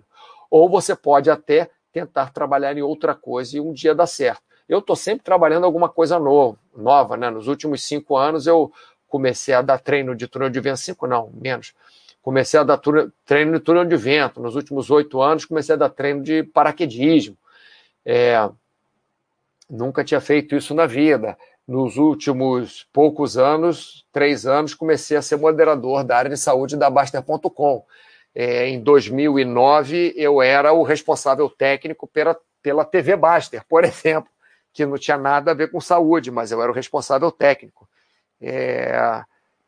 [0.49, 4.43] Ou você pode até tentar trabalhar em outra coisa e um dia dar certo.
[4.67, 7.29] Eu estou sempre trabalhando alguma coisa novo, nova, né?
[7.29, 8.71] Nos últimos cinco anos eu
[9.07, 11.73] comecei a dar treino de túnel de vento, cinco não, menos.
[12.21, 12.79] Comecei a dar
[13.23, 14.41] treino de túnel de vento.
[14.41, 17.37] Nos últimos oito anos comecei a dar treino de paraquedismo.
[18.03, 18.49] É,
[19.69, 21.37] nunca tinha feito isso na vida
[21.67, 26.89] nos últimos poucos anos, três anos, comecei a ser moderador da área de saúde da
[26.89, 27.85] Baster.com.
[28.33, 34.29] É, em 2009, eu era o responsável técnico pela, pela TV Baster, por exemplo,
[34.71, 37.87] que não tinha nada a ver com saúde, mas eu era o responsável técnico.
[38.41, 39.23] É,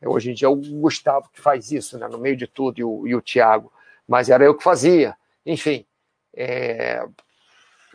[0.06, 2.84] hoje em dia é o Gustavo que faz isso, né, no meio de tudo, e
[2.84, 3.72] o, e o Tiago,
[4.08, 5.16] mas era eu que fazia.
[5.46, 5.86] Enfim,
[6.36, 7.04] é,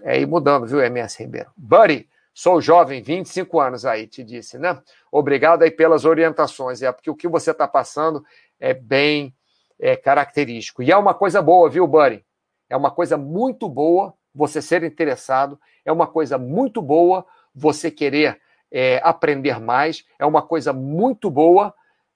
[0.02, 1.50] é ir mudando, viu, MS Ribeiro?
[1.56, 4.80] Buddy, Sou jovem, 25 anos aí, te disse, né?
[5.10, 6.82] Obrigado aí pelas orientações.
[6.82, 8.24] É porque o que você está passando
[8.58, 9.34] é bem
[9.78, 10.82] é, característico.
[10.82, 12.24] E é uma coisa boa, viu, Buddy?
[12.70, 18.40] É uma coisa muito boa você ser interessado, é uma coisa muito boa você querer
[18.70, 21.74] é, aprender mais, é uma coisa muito boa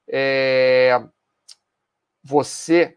[0.09, 0.99] é,
[2.25, 2.97] você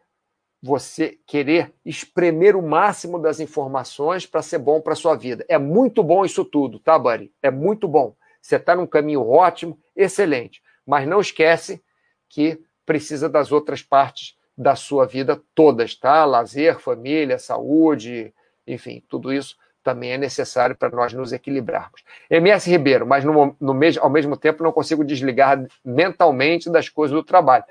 [0.61, 5.45] você querer espremer o máximo das informações para ser bom para sua vida.
[5.47, 7.31] É muito bom isso tudo, tá, Buddy?
[7.41, 8.15] É muito bom.
[8.41, 10.61] Você está num caminho ótimo, excelente.
[10.85, 11.81] Mas não esquece
[12.27, 16.25] que precisa das outras partes da sua vida todas, tá?
[16.25, 18.33] Lazer, família, saúde,
[18.67, 22.03] enfim, tudo isso também é necessário para nós nos equilibrarmos.
[22.29, 27.23] MS Ribeiro, mas no, no ao mesmo tempo não consigo desligar mentalmente das coisas do
[27.23, 27.63] trabalho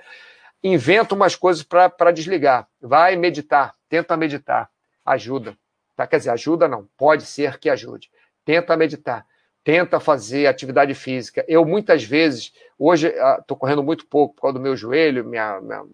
[0.62, 2.68] inventa umas coisas para desligar.
[2.80, 4.70] Vai meditar, tenta meditar,
[5.04, 5.56] ajuda.
[5.96, 6.06] Tá?
[6.06, 8.10] Quer dizer, ajuda não, pode ser que ajude.
[8.44, 9.26] Tenta meditar,
[9.64, 11.44] tenta fazer atividade física.
[11.48, 15.60] Eu, muitas vezes, hoje estou ah, correndo muito pouco por causa do meu joelho, minha,
[15.60, 15.84] minha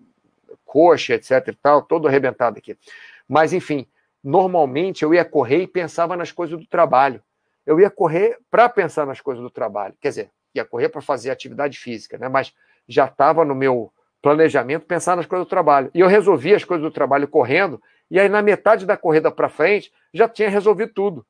[0.65, 2.77] coxa, etc e tal, todo arrebentado aqui.
[3.29, 3.87] Mas, enfim,
[4.23, 7.23] normalmente eu ia correr e pensava nas coisas do trabalho.
[7.67, 9.95] Eu ia correr para pensar nas coisas do trabalho.
[10.01, 12.29] Quer dizer, ia correr para fazer atividade física, né?
[12.29, 12.53] mas
[12.87, 13.93] já estava no meu
[14.25, 15.91] planejamento, pensar nas coisas do trabalho.
[15.93, 19.51] E eu resolvi as coisas do trabalho correndo, e aí na metade da corrida para
[19.51, 21.27] frente já tinha resolvido tudo.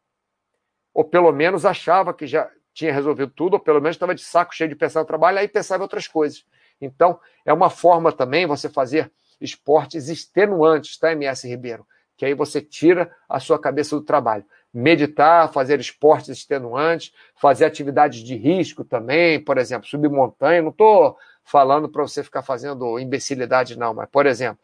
[0.95, 4.55] Ou pelo menos achava que já tinha resolvido tudo, ou pelo menos estava de saco
[4.55, 6.45] cheio de pensar no trabalho, aí pensava em outras coisas.
[6.81, 11.85] Então, é uma forma também você fazer esportes extenuantes, tá, MS Ribeiro?
[12.17, 14.45] Que aí você tira a sua cabeça do trabalho.
[14.73, 20.63] Meditar, fazer esportes extenuantes, fazer atividades de risco também, por exemplo, subir montanha.
[20.63, 24.63] Não estou falando para você ficar fazendo imbecilidade, não, mas, por exemplo,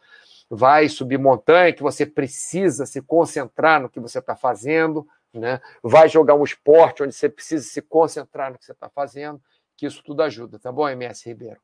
[0.49, 5.61] vai subir montanha, que você precisa se concentrar no que você está fazendo, né?
[5.81, 9.41] vai jogar um esporte onde você precisa se concentrar no que você está fazendo,
[9.77, 11.61] que isso tudo ajuda, tá bom, MS Ribeiro?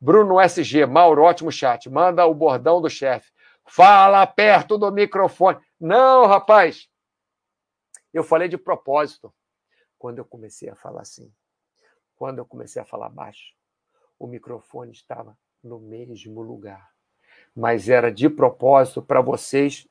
[0.00, 1.90] Bruno SG, Mauro, ótimo chat.
[1.90, 3.30] Manda o bordão do chefe.
[3.66, 5.60] Fala perto do microfone.
[5.78, 6.88] Não, rapaz.
[8.12, 9.32] Eu falei de propósito.
[9.98, 11.30] Quando eu comecei a falar assim,
[12.16, 13.54] quando eu comecei a falar baixo,
[14.20, 16.90] o microfone estava no mesmo lugar.
[17.56, 19.88] Mas era de propósito para vocês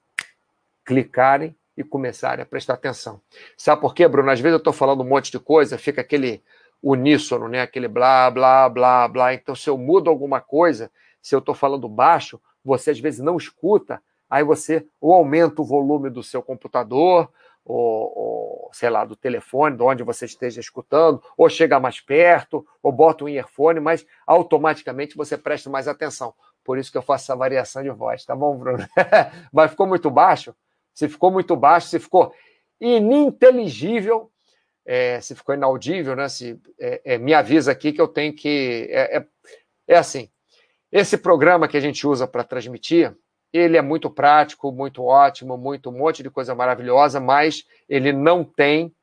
[0.86, 3.20] clicarem e começarem a prestar atenção.
[3.58, 4.30] Sabe por quê, Bruno?
[4.30, 6.44] Às vezes eu estou falando um monte de coisa, fica aquele
[6.82, 7.62] uníssono, né?
[7.62, 9.34] Aquele blá, blá, blá, blá.
[9.34, 13.36] Então, se eu mudo alguma coisa, se eu estou falando baixo, você às vezes não
[13.36, 17.32] escuta, aí você ou aumenta o volume do seu computador,
[17.70, 22.66] ou, ou, sei lá, do telefone, de onde você esteja escutando, ou chega mais perto,
[22.82, 26.34] ou bota um earphone, mas automaticamente você presta mais atenção.
[26.64, 28.84] Por isso que eu faço essa variação de voz, tá bom, Bruno?
[29.54, 30.56] mas ficou muito baixo?
[30.96, 32.34] Se ficou muito baixo, se ficou
[32.82, 34.32] ininteligível,
[34.84, 36.28] é, se ficou inaudível, né?
[36.28, 38.88] Se, é, é, me avisa aqui que eu tenho que.
[38.90, 39.28] É, é,
[39.90, 40.28] é assim.
[40.92, 43.16] Esse programa que a gente usa para transmitir,
[43.52, 48.44] ele é muito prático, muito ótimo, muito um monte de coisa maravilhosa, mas ele não
[48.44, 48.94] tem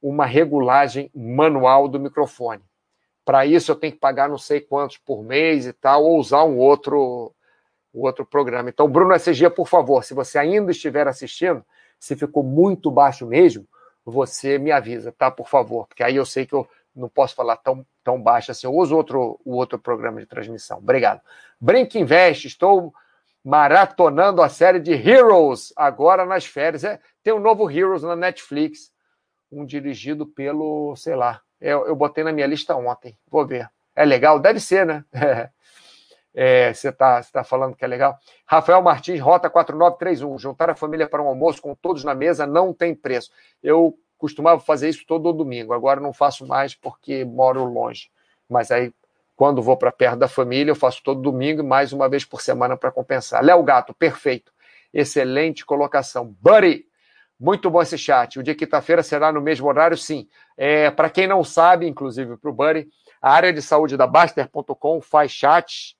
[0.00, 2.62] uma regulagem manual do microfone.
[3.24, 6.44] Para isso eu tenho que pagar não sei quantos por mês e tal, ou usar
[6.44, 7.32] um outro,
[7.94, 8.68] um outro programa.
[8.68, 11.64] Então, Bruno SG, por favor, se você ainda estiver assistindo,
[11.98, 13.66] se ficou muito baixo mesmo,
[14.04, 15.30] você me avisa, tá?
[15.30, 18.66] Por favor, porque aí eu sei que eu não posso falar tão, tão baixo assim.
[18.66, 20.78] Eu uso outro, o outro programa de transmissão.
[20.78, 21.22] Obrigado.
[21.58, 22.92] Brinque Invest, estou
[23.44, 26.82] maratonando a série de Heroes agora nas férias.
[26.82, 28.90] É, tem um novo Heroes na Netflix,
[29.52, 33.18] um dirigido pelo, sei lá, eu, eu botei na minha lista ontem.
[33.28, 33.70] Vou ver.
[33.94, 34.40] É legal?
[34.40, 35.04] Deve ser, né?
[36.36, 38.18] É, você está tá falando que é legal.
[38.44, 40.36] Rafael Martins, Rota 4931.
[40.36, 43.30] Juntar a família para um almoço com todos na mesa não tem preço.
[43.62, 48.10] Eu costumava fazer isso todo domingo, agora não faço mais porque moro longe.
[48.48, 48.92] Mas aí,
[49.36, 52.40] quando vou para perto da família, eu faço todo domingo e mais uma vez por
[52.40, 53.42] semana para compensar.
[53.42, 54.52] Léo Gato, perfeito.
[54.92, 56.36] Excelente colocação.
[56.40, 56.86] Buddy,
[57.38, 58.38] muito bom esse chat.
[58.38, 59.96] O dia quinta-feira será no mesmo horário?
[59.96, 60.28] Sim.
[60.56, 62.88] É, para quem não sabe, inclusive para o Buddy,
[63.20, 65.96] a área de saúde da Baster.com faz chats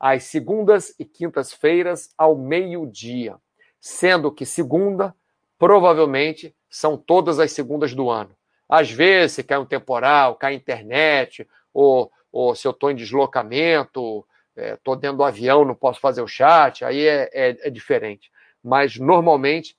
[0.00, 3.36] às segundas e quintas-feiras ao meio-dia,
[3.80, 5.14] sendo que segunda
[5.58, 8.34] provavelmente são todas as segundas do ano.
[8.68, 14.24] Às vezes, se cai um temporal, cai internet, ou, ou se eu estou em deslocamento,
[14.56, 18.32] estou é, dentro do avião, não posso fazer o chat, aí é, é, é diferente.
[18.64, 19.76] Mas, normalmente,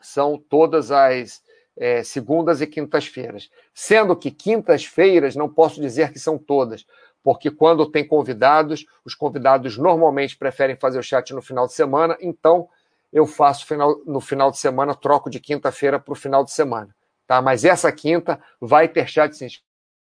[0.00, 1.42] são todas as
[1.76, 3.50] é, segundas e quintas-feiras.
[3.72, 6.86] Sendo que quintas-feiras não posso dizer que são todas,
[7.22, 12.16] porque quando tem convidados, os convidados normalmente preferem fazer o chat no final de semana,
[12.20, 12.68] então
[13.12, 16.94] eu faço final, no final de semana, troco de quinta-feira para o final de semana.
[17.26, 17.40] Tá?
[17.40, 19.38] Mas essa quinta vai ter chat.
[19.38, 19.62] Deixa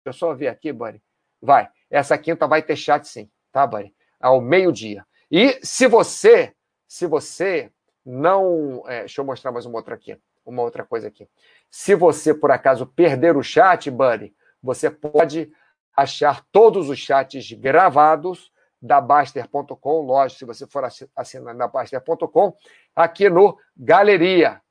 [0.06, 1.02] eu só ver aqui, Buddy.
[1.44, 1.70] Vai.
[1.91, 3.94] Essa quinta vai ter chat sim, tá, Buddy?
[4.20, 5.06] Ao meio-dia.
[5.30, 6.54] E se você,
[6.88, 7.70] se você
[8.06, 8.84] não.
[8.88, 10.18] É, deixa eu mostrar mais uma outra aqui.
[10.46, 11.28] Uma outra coisa aqui.
[11.70, 15.52] Se você, por acaso, perder o chat, Buddy, você pode
[15.96, 20.84] achar todos os chats gravados da Baster.com, lógico, se você for
[21.16, 22.54] assinar na Baster.com,
[22.94, 24.62] aqui no Galeria,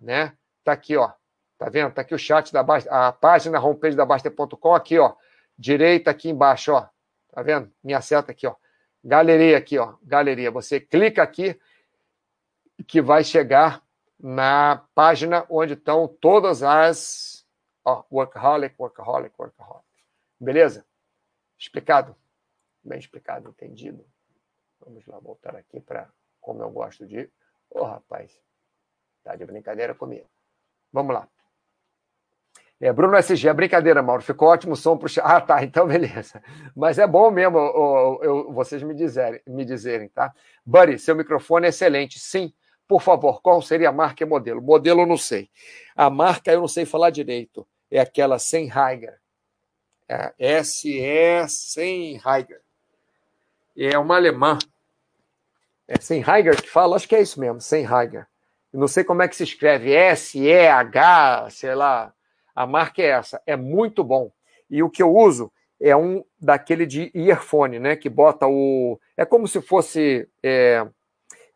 [0.00, 0.32] né?
[0.64, 1.10] Tá aqui, ó.
[1.58, 1.92] Tá vendo?
[1.92, 5.14] Tá aqui o chat da Baster, a página, homepage da Baster.com, aqui, ó.
[5.58, 6.88] Direita aqui embaixo, ó.
[7.32, 7.72] Tá vendo?
[7.82, 8.54] Minha seta aqui, ó.
[9.02, 9.96] Galeria aqui, ó.
[10.02, 10.50] Galeria.
[10.50, 11.58] Você clica aqui
[12.86, 13.82] que vai chegar
[14.18, 17.46] na página onde estão todas as
[17.84, 19.86] ó, workaholic, workaholic, workaholic.
[20.38, 20.84] Beleza?
[21.58, 22.14] Explicado?
[22.84, 24.04] Bem explicado, entendido.
[24.80, 26.08] Vamos lá, voltar aqui para
[26.40, 27.30] como eu gosto de.
[27.70, 28.40] Ô, oh, rapaz,
[29.22, 30.28] tá de brincadeira comigo.
[30.92, 31.28] Vamos lá.
[32.80, 34.22] É, Bruno SG, é brincadeira, Mauro.
[34.22, 36.40] Ficou ótimo som para o Ah, tá, então beleza.
[36.76, 40.32] Mas é bom mesmo eu, eu, vocês me dizerem, me dizerem, tá?
[40.64, 42.20] Buddy, seu microfone é excelente.
[42.20, 42.52] Sim,
[42.86, 44.62] por favor, qual seria a marca e modelo?
[44.62, 45.50] Modelo eu não sei.
[45.96, 47.66] A marca eu não sei falar direito.
[47.90, 49.18] É aquela Sennheiser.
[50.08, 52.60] É SE Sennheiser.
[53.76, 54.58] É uma alemã.
[55.88, 56.96] É Sennheiser que fala?
[56.96, 58.26] Acho que é isso mesmo, Sennheiser.
[58.72, 59.92] Não sei como é que se escreve.
[59.92, 62.12] S-E-H, sei lá.
[62.58, 63.40] A marca é essa.
[63.46, 64.32] É muito bom.
[64.68, 67.94] E o que eu uso é um daquele de earphone, né?
[67.94, 68.98] Que bota o.
[69.16, 70.84] É como se fosse é,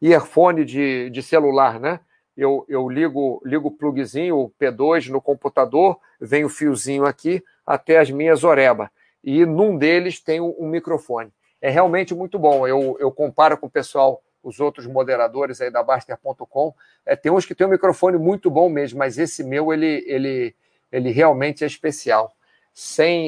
[0.01, 1.99] earphone de, de celular, né?
[2.37, 7.99] Eu, eu ligo, ligo o plugzinho, o P2 no computador, vem o fiozinho aqui, até
[7.99, 8.89] as minhas Oreba.
[9.25, 11.33] E num deles tem um, um microfone.
[11.61, 12.65] É realmente muito bom.
[12.65, 16.73] Eu, eu comparo com o pessoal os outros moderadores aí da Baster.com.
[17.05, 20.55] É, tem uns que tem um microfone muito bom mesmo, mas esse meu, ele, ele,
[20.93, 22.37] ele realmente é especial.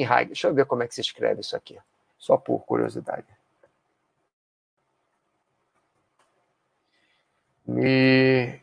[0.07, 0.27] Raio.
[0.27, 1.77] Deixa eu ver como é que se escreve isso aqui,
[2.17, 3.25] só por curiosidade.
[7.67, 8.61] Mi...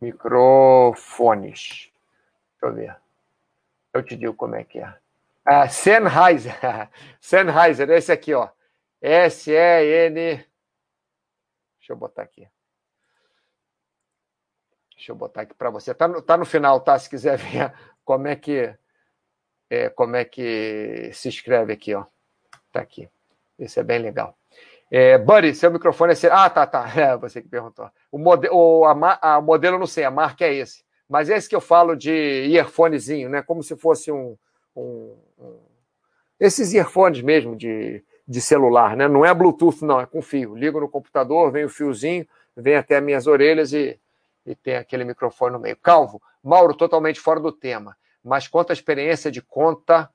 [0.00, 1.90] Microfones.
[2.52, 2.96] Deixa eu ver.
[3.92, 4.94] Eu te digo como é que é.
[5.44, 6.58] Ah, Sennheiser.
[7.20, 8.48] Sennheiser, esse aqui, ó.
[9.02, 10.14] S-E-N.
[11.78, 12.48] Deixa eu botar aqui.
[15.00, 15.94] Deixa eu botar aqui para você.
[15.94, 16.98] Tá no, tá no final, tá?
[16.98, 17.72] Se quiser ver
[18.04, 18.70] como é que
[19.70, 22.04] é, como é que se escreve aqui, ó.
[22.70, 23.08] Tá aqui.
[23.58, 24.36] Esse é bem legal.
[24.90, 26.14] É, Buddy, seu microfone é.
[26.14, 26.30] Ser...
[26.30, 26.84] Ah, tá, tá.
[26.94, 27.90] É você que perguntou.
[28.12, 28.46] O, mode...
[28.50, 30.84] o a, a modelo não sei, a marca é esse.
[31.08, 32.10] Mas é esse que eu falo de
[32.54, 33.40] earphonezinho, né?
[33.40, 34.36] Como se fosse um,
[34.76, 35.60] um, um...
[36.38, 39.08] esses earphones mesmo de, de celular, né?
[39.08, 40.54] Não é Bluetooth, não, é com fio.
[40.54, 43.98] Ligo no computador, vem o fiozinho, vem até as minhas orelhas e,
[44.50, 45.76] e tem aquele microfone no meio.
[45.76, 50.10] Calvo, Mauro, totalmente fora do tema, mas conta a experiência de conta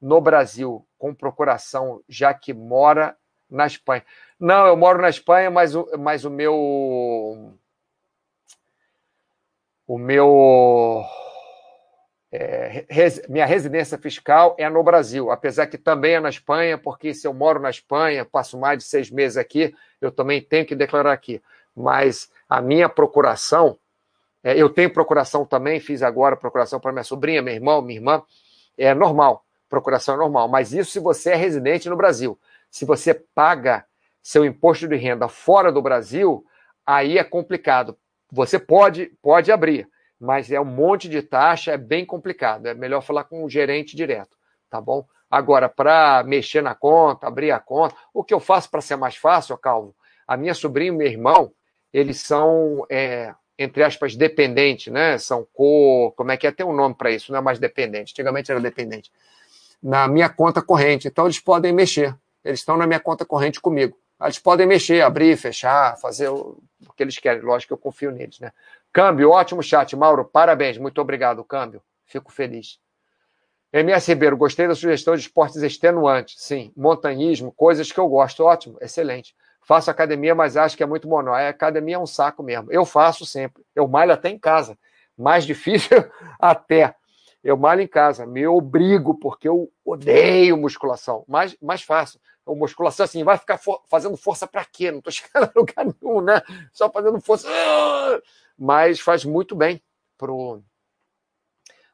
[0.00, 3.16] no Brasil, com procuração, já que mora
[3.48, 4.04] na Espanha.
[4.38, 7.54] Não, eu moro na Espanha, mas o, mas o meu
[9.86, 11.04] o meu
[12.32, 17.12] é, res, minha residência fiscal é no Brasil, apesar que também é na Espanha, porque
[17.12, 20.74] se eu moro na Espanha, passo mais de seis meses aqui, eu também tenho que
[20.74, 21.42] declarar aqui.
[21.76, 23.78] Mas a minha procuração,
[24.42, 28.22] é, eu tenho procuração também, fiz agora procuração para minha sobrinha, meu irmão, minha irmã,
[28.76, 32.38] é normal, procuração é normal, mas isso se você é residente no Brasil.
[32.70, 33.84] Se você paga
[34.22, 36.44] seu imposto de renda fora do Brasil,
[36.86, 37.96] aí é complicado,
[38.30, 39.88] você pode, pode abrir,
[40.18, 42.66] mas é um monte de taxa, é bem complicado.
[42.66, 44.38] É melhor falar com o gerente direto,
[44.70, 45.04] tá bom?
[45.30, 49.16] Agora, para mexer na conta, abrir a conta, o que eu faço para ser mais
[49.16, 49.94] fácil, Calvo?
[50.26, 51.52] A minha sobrinha e meu irmão,
[51.92, 55.18] eles são, é, entre aspas, dependentes, né?
[55.18, 56.12] São co.
[56.16, 56.52] Como é que é?
[56.52, 58.12] Tem um nome para isso, não é mais dependente.
[58.12, 59.12] Antigamente era dependente.
[59.82, 61.08] Na minha conta corrente.
[61.08, 62.16] Então, eles podem mexer.
[62.44, 63.96] Eles estão na minha conta corrente comigo.
[64.20, 66.58] Eles podem mexer, abrir, fechar, fazer o
[66.96, 67.42] que eles querem.
[67.42, 68.52] Lógico que eu confio neles, né?
[68.92, 69.96] Câmbio, ótimo chat.
[69.96, 70.78] Mauro, parabéns.
[70.78, 71.82] Muito obrigado, Câmbio.
[72.06, 72.78] Fico feliz.
[73.72, 76.36] MS Ribeiro, gostei da sugestão de esportes extenuantes.
[76.38, 78.44] Sim, montanhismo, coisas que eu gosto.
[78.44, 79.34] Ótimo, excelente.
[79.62, 81.32] Faço academia, mas acho que é muito monó.
[81.32, 82.70] A academia é um saco mesmo.
[82.70, 83.64] Eu faço sempre.
[83.74, 84.76] Eu malho até em casa.
[85.16, 86.04] Mais difícil
[86.38, 86.94] até.
[87.42, 88.26] Eu malho em casa.
[88.26, 91.24] Me obrigo, porque eu odeio musculação.
[91.28, 94.90] Mas, mais fácil ou musculação assim, vai ficar for fazendo força para quê?
[94.90, 96.42] Não estou chegando a lugar nenhum, né?
[96.72, 97.48] Só fazendo força.
[98.58, 99.82] Mas faz muito bem
[100.18, 100.60] pro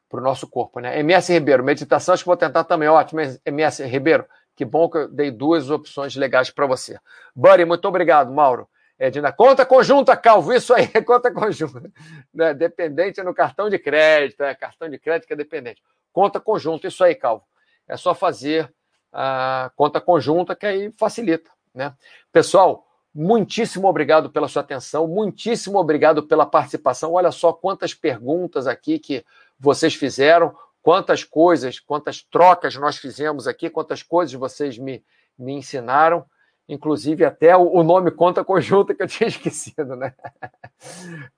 [0.07, 0.99] pro nosso corpo, né?
[1.01, 2.89] MS Ribeiro, meditação, acho que vou tentar também.
[2.89, 4.25] Ótimo, MS Ribeiro.
[4.59, 6.99] Que bom que eu dei duas opções legais para você.
[7.33, 8.67] Buddy, muito obrigado, Mauro.
[8.99, 11.89] Edna, conta conjunta, Calvo, isso aí, conta conjunta.
[12.33, 12.53] Né?
[12.53, 15.81] Dependente no cartão de crédito, é cartão de crédito que é dependente.
[16.11, 17.45] Conta conjunta, isso aí, Calvo.
[17.87, 18.69] É só fazer
[19.13, 21.49] a conta conjunta, que aí facilita.
[21.73, 21.93] Né?
[22.29, 27.13] Pessoal, muitíssimo obrigado pela sua atenção, muitíssimo obrigado pela participação.
[27.13, 29.25] Olha só quantas perguntas aqui que
[29.57, 35.03] vocês fizeram, quantas coisas, quantas trocas nós fizemos aqui, quantas coisas vocês me,
[35.37, 36.25] me ensinaram,
[36.67, 40.13] inclusive até o, o nome conta conjunta que eu tinha esquecido, né?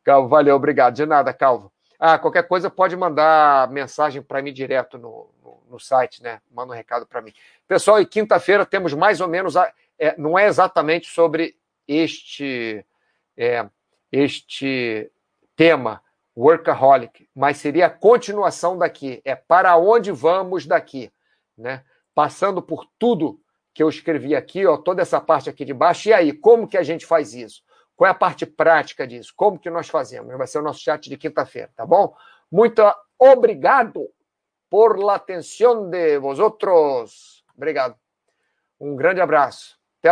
[0.04, 0.96] Calvo, valeu, obrigado.
[0.96, 1.72] De nada, Calvo.
[2.04, 6.42] Ah, qualquer coisa pode mandar mensagem para mim direto no, no, no, site, né?
[6.50, 7.32] Manda um recado para mim.
[7.68, 11.56] Pessoal, e quinta-feira temos mais ou menos, a, é, não é exatamente sobre
[11.88, 12.84] este,
[13.38, 13.70] é,
[14.12, 15.12] este
[15.56, 16.02] tema,
[16.36, 19.22] workaholic, mas seria a continuação daqui.
[19.26, 21.12] É para onde vamos daqui,
[21.58, 21.84] né?
[22.14, 23.40] Passando por tudo
[23.74, 26.10] que eu escrevi aqui, ó, toda essa parte aqui de baixo.
[26.10, 27.64] E aí, como que a gente faz isso?
[27.96, 29.34] Qual é a parte prática disso?
[29.36, 30.36] Como que nós fazemos?
[30.38, 32.14] Vai ser o nosso chat de quinta-feira, tá bom?
[32.52, 32.82] Muito
[33.18, 34.10] obrigado
[34.70, 37.46] por la atenção de vosotros.
[37.56, 37.96] Obrigado.
[38.80, 39.81] Um grande abraço.